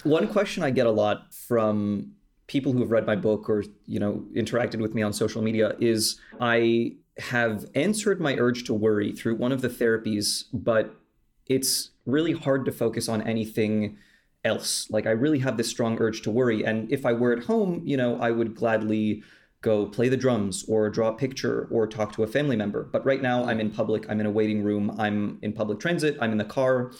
One 0.03 0.27
question 0.27 0.63
I 0.63 0.71
get 0.71 0.87
a 0.87 0.91
lot 0.91 1.31
from 1.31 2.13
people 2.47 2.71
who 2.71 2.79
have 2.79 2.89
read 2.91 3.05
my 3.05 3.15
book 3.15 3.47
or 3.49 3.63
you 3.85 3.99
know 3.99 4.25
interacted 4.35 4.79
with 4.79 4.95
me 4.95 5.03
on 5.03 5.13
social 5.13 5.41
media 5.43 5.75
is 5.79 6.19
I 6.41 6.95
have 7.17 7.65
answered 7.75 8.19
my 8.19 8.35
urge 8.35 8.65
to 8.65 8.73
worry 8.73 9.11
through 9.11 9.35
one 9.35 9.51
of 9.51 9.61
the 9.61 9.69
therapies, 9.69 10.45
but 10.53 10.95
it's 11.47 11.91
really 12.05 12.33
hard 12.33 12.65
to 12.65 12.71
focus 12.71 13.07
on 13.07 13.21
anything 13.21 13.97
else. 14.43 14.89
Like 14.89 15.07
I 15.07 15.11
really 15.11 15.39
have 15.39 15.57
this 15.57 15.69
strong 15.69 15.97
urge 15.99 16.21
to 16.23 16.31
worry. 16.31 16.63
And 16.65 16.91
if 16.91 17.05
I 17.05 17.13
were 17.13 17.33
at 17.33 17.43
home, 17.43 17.81
you 17.85 17.97
know, 17.97 18.19
I 18.19 18.31
would 18.31 18.55
gladly 18.55 19.23
go 19.61 19.87
play 19.87 20.09
the 20.09 20.17
drums 20.17 20.63
or 20.67 20.89
draw 20.89 21.09
a 21.09 21.13
picture 21.13 21.67
or 21.71 21.87
talk 21.87 22.13
to 22.13 22.23
a 22.23 22.27
family 22.27 22.55
member. 22.55 22.83
But 22.83 23.05
right 23.05 23.21
now 23.21 23.45
I'm 23.45 23.59
in 23.59 23.71
public, 23.71 24.05
I'm 24.09 24.19
in 24.19 24.27
a 24.27 24.31
waiting 24.31 24.63
room, 24.63 24.95
I'm 24.99 25.39
in 25.41 25.53
public 25.53 25.79
transit, 25.79 26.17
I'm 26.21 26.31
in 26.31 26.37
the 26.37 26.45
car, 26.45 26.91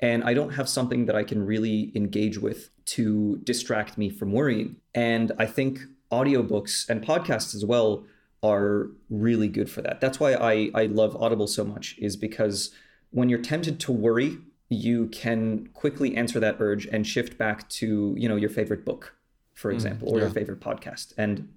and 0.00 0.24
I 0.24 0.32
don't 0.32 0.50
have 0.50 0.68
something 0.68 1.04
that 1.06 1.14
I 1.14 1.22
can 1.24 1.44
really 1.44 1.92
engage 1.94 2.38
with 2.38 2.70
to 2.86 3.38
distract 3.44 3.98
me 3.98 4.08
from 4.08 4.32
worrying. 4.32 4.76
And 4.94 5.32
I 5.38 5.46
think 5.46 5.80
audiobooks 6.10 6.88
and 6.88 7.04
podcasts 7.04 7.54
as 7.54 7.64
well 7.64 8.06
are 8.44 8.90
really 9.08 9.48
good 9.48 9.70
for 9.70 9.80
that. 9.82 10.00
That's 10.00 10.20
why 10.20 10.34
I, 10.34 10.70
I 10.74 10.86
love 10.86 11.16
Audible 11.16 11.46
so 11.46 11.64
much, 11.64 11.96
is 11.98 12.16
because 12.16 12.70
when 13.10 13.28
you're 13.28 13.40
tempted 13.40 13.80
to 13.80 13.92
worry, 13.92 14.38
you 14.68 15.08
can 15.08 15.68
quickly 15.72 16.16
answer 16.16 16.40
that 16.40 16.56
urge 16.58 16.86
and 16.86 17.06
shift 17.06 17.38
back 17.38 17.68
to, 17.70 18.14
you 18.18 18.28
know, 18.28 18.36
your 18.36 18.50
favorite 18.50 18.84
book, 18.84 19.14
for 19.54 19.70
mm, 19.70 19.74
example, 19.74 20.08
mm, 20.08 20.12
or 20.12 20.18
your 20.20 20.30
favorite 20.30 20.60
podcast. 20.60 21.12
And, 21.16 21.48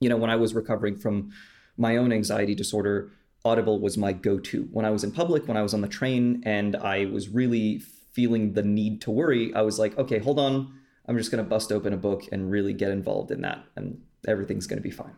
you 0.00 0.08
know, 0.08 0.16
when 0.16 0.30
I 0.30 0.36
was 0.36 0.54
recovering 0.54 0.96
from 0.96 1.32
my 1.76 1.96
own 1.96 2.12
anxiety 2.12 2.54
disorder, 2.54 3.10
Audible 3.44 3.78
was 3.80 3.96
my 3.98 4.12
go 4.12 4.38
to. 4.38 4.68
When 4.72 4.84
I 4.84 4.90
was 4.90 5.04
in 5.04 5.12
public, 5.12 5.46
when 5.46 5.56
I 5.56 5.62
was 5.62 5.74
on 5.74 5.80
the 5.80 5.88
train, 5.88 6.42
and 6.44 6.76
I 6.76 7.06
was 7.06 7.28
really 7.28 7.78
feeling 8.12 8.54
the 8.54 8.62
need 8.62 9.00
to 9.02 9.10
worry, 9.10 9.54
I 9.54 9.62
was 9.62 9.78
like, 9.78 9.96
okay, 9.98 10.18
hold 10.18 10.38
on. 10.38 10.72
I'm 11.08 11.16
just 11.16 11.30
going 11.30 11.42
to 11.44 11.48
bust 11.48 11.70
open 11.70 11.92
a 11.92 11.96
book 11.96 12.24
and 12.32 12.50
really 12.50 12.72
get 12.72 12.90
involved 12.90 13.30
in 13.30 13.42
that, 13.42 13.64
and 13.76 14.00
everything's 14.26 14.66
going 14.66 14.78
to 14.78 14.82
be 14.82 14.90
fine. 14.90 15.14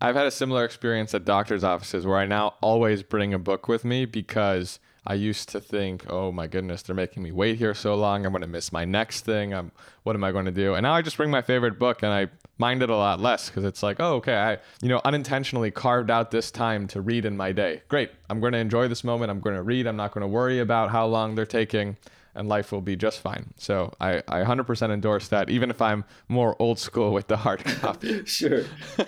I've 0.00 0.16
had 0.16 0.26
a 0.26 0.30
similar 0.30 0.64
experience 0.64 1.14
at 1.14 1.26
doctor's 1.26 1.62
offices 1.62 2.06
where 2.06 2.16
I 2.16 2.26
now 2.26 2.54
always 2.62 3.02
bring 3.02 3.34
a 3.34 3.38
book 3.38 3.68
with 3.68 3.84
me 3.84 4.06
because 4.06 4.78
I 5.06 5.14
used 5.14 5.50
to 5.50 5.60
think, 5.60 6.04
oh 6.08 6.32
my 6.32 6.46
goodness, 6.46 6.82
they're 6.82 6.96
making 6.96 7.22
me 7.22 7.32
wait 7.32 7.58
here 7.58 7.74
so 7.74 7.94
long. 7.94 8.24
I'm 8.24 8.32
going 8.32 8.40
to 8.42 8.48
miss 8.48 8.72
my 8.72 8.84
next 8.84 9.26
thing. 9.26 9.52
I'm, 9.52 9.72
what 10.02 10.16
am 10.16 10.24
I 10.24 10.32
going 10.32 10.46
to 10.46 10.50
do? 10.50 10.74
And 10.74 10.84
now 10.84 10.94
I 10.94 11.02
just 11.02 11.16
bring 11.16 11.30
my 11.30 11.42
favorite 11.42 11.78
book 11.78 12.02
and 12.02 12.12
I 12.12 12.28
mind 12.56 12.82
it 12.82 12.88
a 12.88 12.96
lot 12.96 13.20
less 13.20 13.48
because 13.48 13.64
it's 13.64 13.82
like, 13.82 13.98
oh, 14.00 14.14
okay, 14.16 14.36
I, 14.36 14.58
you 14.82 14.88
know, 14.88 15.00
unintentionally 15.04 15.70
carved 15.70 16.10
out 16.10 16.30
this 16.30 16.50
time 16.50 16.86
to 16.88 17.00
read 17.00 17.26
in 17.26 17.36
my 17.36 17.52
day. 17.52 17.82
Great. 17.88 18.10
I'm 18.28 18.40
going 18.40 18.52
to 18.52 18.58
enjoy 18.58 18.88
this 18.88 19.04
moment. 19.04 19.30
I'm 19.30 19.40
going 19.40 19.56
to 19.56 19.62
read. 19.62 19.86
I'm 19.86 19.96
not 19.96 20.12
going 20.12 20.22
to 20.22 20.28
worry 20.28 20.60
about 20.60 20.90
how 20.90 21.06
long 21.06 21.34
they're 21.34 21.44
taking 21.44 21.96
and 22.34 22.48
life 22.48 22.72
will 22.72 22.80
be 22.80 22.96
just 22.96 23.20
fine. 23.20 23.52
So 23.56 23.92
I, 24.00 24.22
I 24.28 24.42
100% 24.42 24.90
endorse 24.90 25.28
that, 25.28 25.50
even 25.50 25.70
if 25.70 25.82
I'm 25.82 26.04
more 26.28 26.56
old 26.58 26.78
school 26.78 27.12
with 27.12 27.28
the 27.28 27.38
hard 27.38 27.64
copy. 27.80 28.24
sure, 28.24 28.64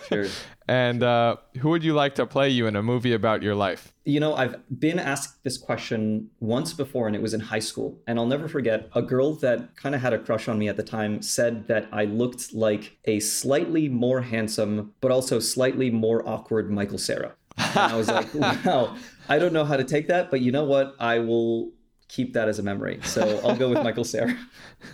sure. 0.09 0.27
and 0.69 1.03
uh, 1.03 1.37
who 1.59 1.71
would 1.71 1.85
you 1.85 1.95
like 1.95 2.15
to 2.17 2.27
play 2.27 2.49
you 2.49 2.67
in 2.67 2.77
a 2.77 2.83
movie 2.83 3.13
about 3.13 3.43
your 3.43 3.55
life? 3.55 3.93
You 4.05 4.19
know, 4.19 4.35
I've 4.35 4.57
been 4.81 4.99
asked 4.99 5.45
this 5.45 5.57
question 5.57 6.31
once 6.41 6.73
before, 6.73 7.07
and 7.07 7.15
it 7.15 7.23
was 7.23 7.35
in 7.35 7.41
high 7.41 7.61
school. 7.61 8.01
And 8.07 8.19
I'll 8.19 8.27
never 8.27 8.49
forget 8.49 8.89
a 8.95 9.03
girl 9.03 9.35
that 9.37 9.77
kind 9.77 9.95
of 9.95 10.01
had 10.01 10.13
a 10.13 10.19
crush 10.19 10.49
on 10.49 10.59
me 10.59 10.69
at 10.69 10.77
the 10.77 10.83
time 10.83 11.23
said 11.23 11.69
that 11.69 11.89
I 11.93 12.05
looked 12.07 12.53
like 12.53 12.99
a 13.05 13.21
slightly 13.21 13.89
more 13.89 14.23
handsome, 14.23 14.93
but 15.01 15.13
also 15.13 15.39
slightly 15.39 15.91
more 15.91 16.29
awkward 16.29 16.71
Michael 16.71 16.99
Cera. 16.99 17.35
And 17.57 17.79
I 17.79 17.97
was 17.97 18.09
like, 18.09 18.35
wow, 18.35 18.97
I 19.29 19.39
don't 19.39 19.53
know 19.53 19.65
how 19.65 19.77
to 19.77 19.85
take 19.85 20.09
that, 20.09 20.31
but 20.31 20.41
you 20.41 20.53
know 20.53 20.65
what? 20.65 20.97
I 20.99 21.19
will 21.21 21.73
keep 22.13 22.35
that 22.35 22.47
as 22.49 22.59
a 22.59 22.63
memory. 22.63 23.01
So 23.03 23.41
I'll 23.43 23.57
go 23.57 23.71
with 23.71 23.83
Michael 23.89 24.05
Cera. 24.05 24.37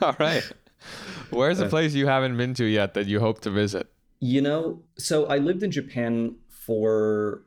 All 0.01 0.17
right. 0.21 0.45
Where's 1.31 1.59
a 1.59 1.67
place 1.67 1.93
you 1.95 2.07
haven't 2.07 2.37
been 2.37 2.55
to 2.55 2.65
yet 2.65 2.95
that 2.95 3.07
you 3.07 3.19
hope 3.19 3.41
to 3.41 3.51
visit? 3.51 3.89
You 4.21 4.41
know, 4.41 4.83
so 4.97 5.27
I 5.27 5.39
lived 5.39 5.63
in 5.63 5.71
Japan 5.71 6.37
for 6.49 7.43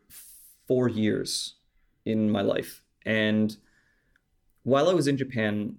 four 0.68 0.90
years 0.90 1.56
in 2.06 2.30
my 2.30 2.42
life. 2.42 2.84
And 3.06 3.56
while 4.64 4.90
I 4.90 4.94
was 4.94 5.08
in 5.08 5.18
Japan, 5.18 5.78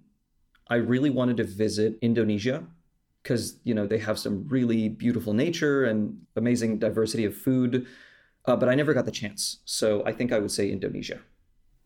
I 0.67 0.75
really 0.75 1.09
wanted 1.09 1.37
to 1.37 1.43
visit 1.43 1.97
Indonesia 2.01 2.65
because, 3.21 3.59
you 3.63 3.73
know, 3.73 3.85
they 3.85 3.99
have 3.99 4.17
some 4.17 4.47
really 4.47 4.89
beautiful 4.89 5.33
nature 5.33 5.85
and 5.85 6.19
amazing 6.35 6.79
diversity 6.79 7.25
of 7.25 7.35
food. 7.35 7.85
Uh, 8.45 8.55
but 8.55 8.67
I 8.69 8.75
never 8.75 8.93
got 8.93 9.05
the 9.05 9.11
chance. 9.11 9.59
So 9.65 10.03
I 10.05 10.11
think 10.11 10.31
I 10.33 10.39
would 10.39 10.51
say 10.51 10.69
Indonesia. 10.69 11.19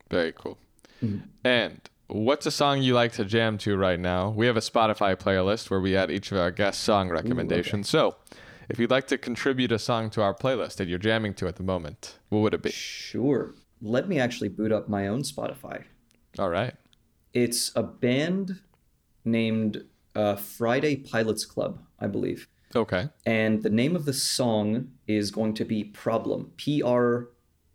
Very 0.10 0.32
cool. 0.32 0.58
Mm-hmm. 1.04 1.20
And 1.44 1.90
What's 2.10 2.46
a 2.46 2.52
song 2.52 2.82
you 2.82 2.94
like 2.94 3.12
to 3.14 3.26
jam 3.26 3.58
to 3.60 3.76
right 3.76 4.00
now? 4.00 4.30
We 4.30 4.46
have 4.48 4.56
a 4.56 4.62
Spotify 4.62 5.18
playlist 5.18 5.70
where 5.70 5.82
we 5.82 5.98
add 5.98 6.10
each 6.10 6.32
of 6.32 6.38
our 6.38 6.52
guest 6.52 6.82
song 6.82 7.10
recommendations. 7.10 7.94
Ooh, 7.94 8.00
okay. 8.00 8.14
So, 8.14 8.36
if 8.70 8.80
you'd 8.80 8.92
like 8.92 9.08
to 9.08 9.18
contribute 9.18 9.74
a 9.74 9.80
song 9.80 10.10
to 10.12 10.22
our 10.22 10.34
playlist 10.34 10.78
that 10.78 10.88
you're 10.88 11.00
jamming 11.00 11.34
to 11.34 11.48
at 11.48 11.58
the 11.58 11.64
moment, 11.64 12.18
what 12.30 12.40
would 12.40 12.54
it 12.54 12.62
be? 12.62 12.72
Sure. 12.72 13.54
Let 13.82 14.08
me 14.08 14.20
actually 14.20 14.48
boot 14.48 14.72
up 14.72 14.88
my 14.88 15.08
own 15.08 15.24
Spotify. 15.24 15.84
All 16.40 16.50
right. 16.50 16.76
It's 17.34 17.74
a 17.76 17.84
band 17.84 18.62
named 19.26 19.84
uh, 20.16 20.38
Friday 20.38 20.96
Pilots 20.96 21.44
Club, 21.44 21.80
I 22.00 22.08
believe. 22.08 22.48
Okay. 22.74 23.10
And 23.26 23.64
the 23.64 23.70
name 23.70 23.98
of 23.98 24.06
the 24.06 24.14
song 24.14 24.92
is 25.08 25.30
going 25.30 25.56
to 25.56 25.66
be 25.66 25.84
Problem. 25.84 26.54
P 26.56 26.82
R 26.82 27.28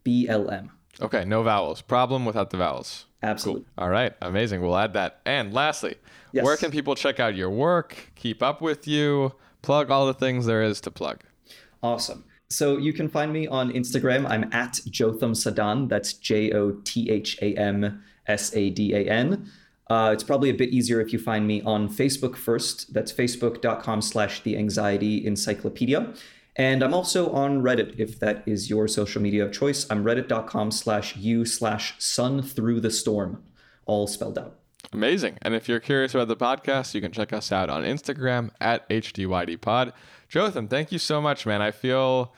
B 0.05 0.27
L 0.27 0.51
M. 0.51 0.71
Okay, 1.03 1.27
no 1.27 1.43
vowels. 1.43 1.83
Problem 1.83 2.25
without 2.25 2.49
the 2.49 2.57
vowels. 2.57 3.05
Absolutely. 3.23 3.65
Cool. 3.77 3.85
All 3.85 3.91
right, 3.91 4.13
amazing. 4.21 4.61
We'll 4.61 4.77
add 4.77 4.95
that. 4.95 5.21
And 5.25 5.53
lastly, 5.53 5.97
yes. 6.33 6.45
where 6.45 6.57
can 6.57 6.71
people 6.71 6.95
check 6.95 7.21
out 7.21 7.35
your 7.35 7.51
work, 7.51 8.11
keep 8.15 8.43
up 8.43 8.61
with 8.61 8.87
you, 8.89 9.33
plug 9.63 9.91
all 9.91 10.07
the 10.07 10.15
things 10.15 10.47
there 10.47 10.63
is 10.63 10.81
to 10.83 10.91
plug? 10.91 11.21
Awesome. 11.83 12.25
So 12.49 12.77
you 12.77 12.93
can 12.93 13.09
find 13.09 13.33
me 13.33 13.47
on 13.47 13.73
Instagram. 13.73 14.29
I'm 14.29 14.53
at 14.53 14.81
Jotham 14.91 15.33
Sadan. 15.33 15.89
That's 15.89 16.13
J 16.13 16.53
O 16.53 16.73
T 16.85 17.11
H 17.11 17.39
A 17.41 17.55
M 17.55 18.05
S 18.27 18.55
A 18.55 18.71
D 18.71 18.95
A 18.95 19.09
N. 19.09 19.51
Uh, 19.89 20.11
it's 20.13 20.23
probably 20.23 20.51
a 20.51 20.55
bit 20.55 20.71
easier 20.71 21.01
if 21.01 21.13
you 21.13 21.19
find 21.19 21.47
me 21.47 21.63
on 21.63 21.89
Facebook 21.89 22.37
first. 22.37 22.93
That's 22.93 23.13
facebook.com 23.13 24.03
slash 24.03 24.43
the 24.43 24.57
anxiety 24.57 25.27
encyclopedia. 25.27 26.15
And 26.57 26.83
I'm 26.83 26.93
also 26.93 27.31
on 27.31 27.63
Reddit 27.63 27.99
if 27.99 28.19
that 28.21 28.43
is 28.47 28.69
your 28.69 28.87
social 28.87 29.23
media 29.23 29.45
of 29.45 29.53
choice. 29.53 29.91
I'm 29.91 30.05
reddit.com 30.05 30.71
slash 30.71 31.17
u 31.17 31.45
slash 31.45 31.95
sun 31.99 32.43
through 32.43 32.81
the 32.81 32.91
storm, 32.91 33.43
all 33.87 34.07
spelled 34.07 34.39
out. 34.39 34.59
Amazing. 34.93 35.39
And 35.41 35.55
if 35.55 35.69
you're 35.69 35.81
curious 35.81 36.15
about 36.15 36.29
the 36.29 36.37
podcast, 36.37 36.95
you 36.95 37.01
can 37.01 37.13
check 37.13 37.33
us 37.33 37.51
out 37.51 37.71
on 37.71 37.85
Instagram 37.85 38.51
at 38.61 38.87
HDYDpod. 38.91 39.93
Jotham, 40.29 40.69
thank 40.69 40.93
you 40.93 40.99
so 40.99 41.21
much, 41.21 41.47
man. 41.47 41.63
I 41.63 41.71
feel 41.71 42.35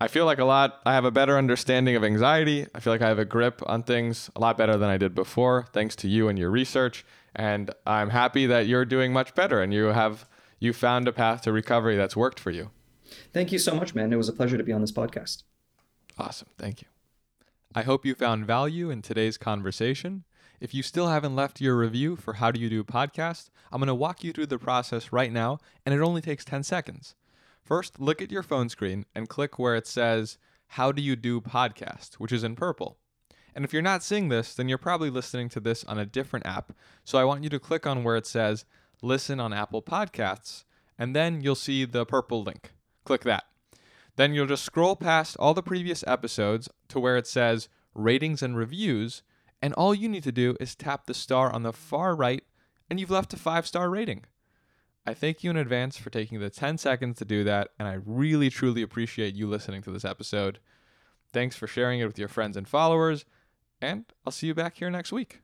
I 0.00 0.08
feel 0.08 0.24
like 0.24 0.40
a 0.40 0.44
lot 0.44 0.80
I 0.84 0.94
have 0.94 1.04
a 1.04 1.12
better 1.12 1.38
understanding 1.38 1.94
of 1.94 2.02
anxiety. 2.02 2.66
I 2.74 2.80
feel 2.80 2.92
like 2.92 3.02
I 3.02 3.08
have 3.08 3.20
a 3.20 3.24
grip 3.24 3.62
on 3.66 3.84
things 3.84 4.30
a 4.34 4.40
lot 4.40 4.58
better 4.58 4.76
than 4.76 4.90
I 4.90 4.96
did 4.96 5.14
before, 5.14 5.66
thanks 5.72 5.94
to 5.96 6.08
you 6.08 6.28
and 6.28 6.36
your 6.36 6.50
research. 6.50 7.04
And 7.36 7.70
I'm 7.86 8.10
happy 8.10 8.46
that 8.46 8.66
you're 8.66 8.84
doing 8.84 9.12
much 9.12 9.36
better 9.36 9.62
and 9.62 9.72
you 9.72 9.84
have 9.86 10.26
you 10.58 10.72
found 10.72 11.06
a 11.06 11.12
path 11.12 11.42
to 11.42 11.52
recovery 11.52 11.96
that's 11.96 12.16
worked 12.16 12.40
for 12.40 12.50
you. 12.50 12.70
Thank 13.32 13.52
you 13.52 13.58
so 13.58 13.74
much, 13.74 13.94
man. 13.94 14.12
It 14.12 14.16
was 14.16 14.28
a 14.28 14.32
pleasure 14.32 14.56
to 14.56 14.64
be 14.64 14.72
on 14.72 14.80
this 14.80 14.92
podcast. 14.92 15.42
Awesome. 16.18 16.48
Thank 16.58 16.82
you. 16.82 16.88
I 17.74 17.82
hope 17.82 18.04
you 18.04 18.14
found 18.14 18.46
value 18.46 18.90
in 18.90 19.00
today's 19.00 19.38
conversation. 19.38 20.24
If 20.60 20.74
you 20.74 20.82
still 20.82 21.08
haven't 21.08 21.34
left 21.34 21.60
your 21.60 21.76
review 21.76 22.16
for 22.16 22.34
How 22.34 22.50
Do 22.50 22.60
You 22.60 22.68
Do 22.68 22.84
podcast, 22.84 23.48
I'm 23.72 23.80
going 23.80 23.88
to 23.88 23.94
walk 23.94 24.22
you 24.22 24.32
through 24.32 24.46
the 24.46 24.58
process 24.58 25.12
right 25.12 25.32
now, 25.32 25.58
and 25.84 25.94
it 25.94 26.00
only 26.00 26.20
takes 26.20 26.44
10 26.44 26.62
seconds. 26.62 27.14
First, 27.64 27.98
look 27.98 28.20
at 28.20 28.30
your 28.30 28.42
phone 28.42 28.68
screen 28.68 29.06
and 29.14 29.28
click 29.28 29.58
where 29.58 29.74
it 29.74 29.86
says 29.86 30.36
How 30.66 30.92
Do 30.92 31.00
You 31.00 31.16
Do 31.16 31.40
podcast, 31.40 32.14
which 32.14 32.32
is 32.32 32.44
in 32.44 32.56
purple. 32.56 32.98
And 33.54 33.64
if 33.64 33.72
you're 33.72 33.82
not 33.82 34.02
seeing 34.02 34.28
this, 34.28 34.54
then 34.54 34.68
you're 34.68 34.78
probably 34.78 35.10
listening 35.10 35.48
to 35.50 35.60
this 35.60 35.84
on 35.84 35.98
a 35.98 36.06
different 36.06 36.46
app. 36.46 36.72
So 37.04 37.18
I 37.18 37.24
want 37.24 37.42
you 37.42 37.50
to 37.50 37.58
click 37.58 37.86
on 37.86 38.04
where 38.04 38.16
it 38.16 38.26
says 38.26 38.64
Listen 39.00 39.40
on 39.40 39.52
Apple 39.52 39.82
Podcasts, 39.82 40.64
and 40.98 41.16
then 41.16 41.40
you'll 41.40 41.54
see 41.54 41.84
the 41.84 42.06
purple 42.06 42.42
link. 42.42 42.72
Click 43.04 43.22
that. 43.22 43.44
Then 44.16 44.34
you'll 44.34 44.46
just 44.46 44.64
scroll 44.64 44.96
past 44.96 45.36
all 45.38 45.54
the 45.54 45.62
previous 45.62 46.04
episodes 46.06 46.68
to 46.88 47.00
where 47.00 47.16
it 47.16 47.26
says 47.26 47.68
ratings 47.94 48.42
and 48.42 48.56
reviews, 48.56 49.22
and 49.60 49.72
all 49.74 49.94
you 49.94 50.08
need 50.08 50.24
to 50.24 50.32
do 50.32 50.56
is 50.60 50.74
tap 50.74 51.06
the 51.06 51.14
star 51.14 51.52
on 51.52 51.62
the 51.62 51.72
far 51.72 52.14
right, 52.14 52.44
and 52.90 53.00
you've 53.00 53.10
left 53.10 53.32
a 53.32 53.36
five 53.36 53.66
star 53.66 53.88
rating. 53.88 54.24
I 55.04 55.14
thank 55.14 55.42
you 55.42 55.50
in 55.50 55.56
advance 55.56 55.96
for 55.96 56.10
taking 56.10 56.38
the 56.38 56.50
10 56.50 56.78
seconds 56.78 57.18
to 57.18 57.24
do 57.24 57.42
that, 57.44 57.70
and 57.78 57.88
I 57.88 57.98
really 58.04 58.50
truly 58.50 58.82
appreciate 58.82 59.34
you 59.34 59.48
listening 59.48 59.82
to 59.82 59.90
this 59.90 60.04
episode. 60.04 60.60
Thanks 61.32 61.56
for 61.56 61.66
sharing 61.66 62.00
it 62.00 62.06
with 62.06 62.18
your 62.18 62.28
friends 62.28 62.56
and 62.56 62.68
followers, 62.68 63.24
and 63.80 64.04
I'll 64.24 64.32
see 64.32 64.46
you 64.46 64.54
back 64.54 64.76
here 64.76 64.90
next 64.90 65.10
week. 65.10 65.41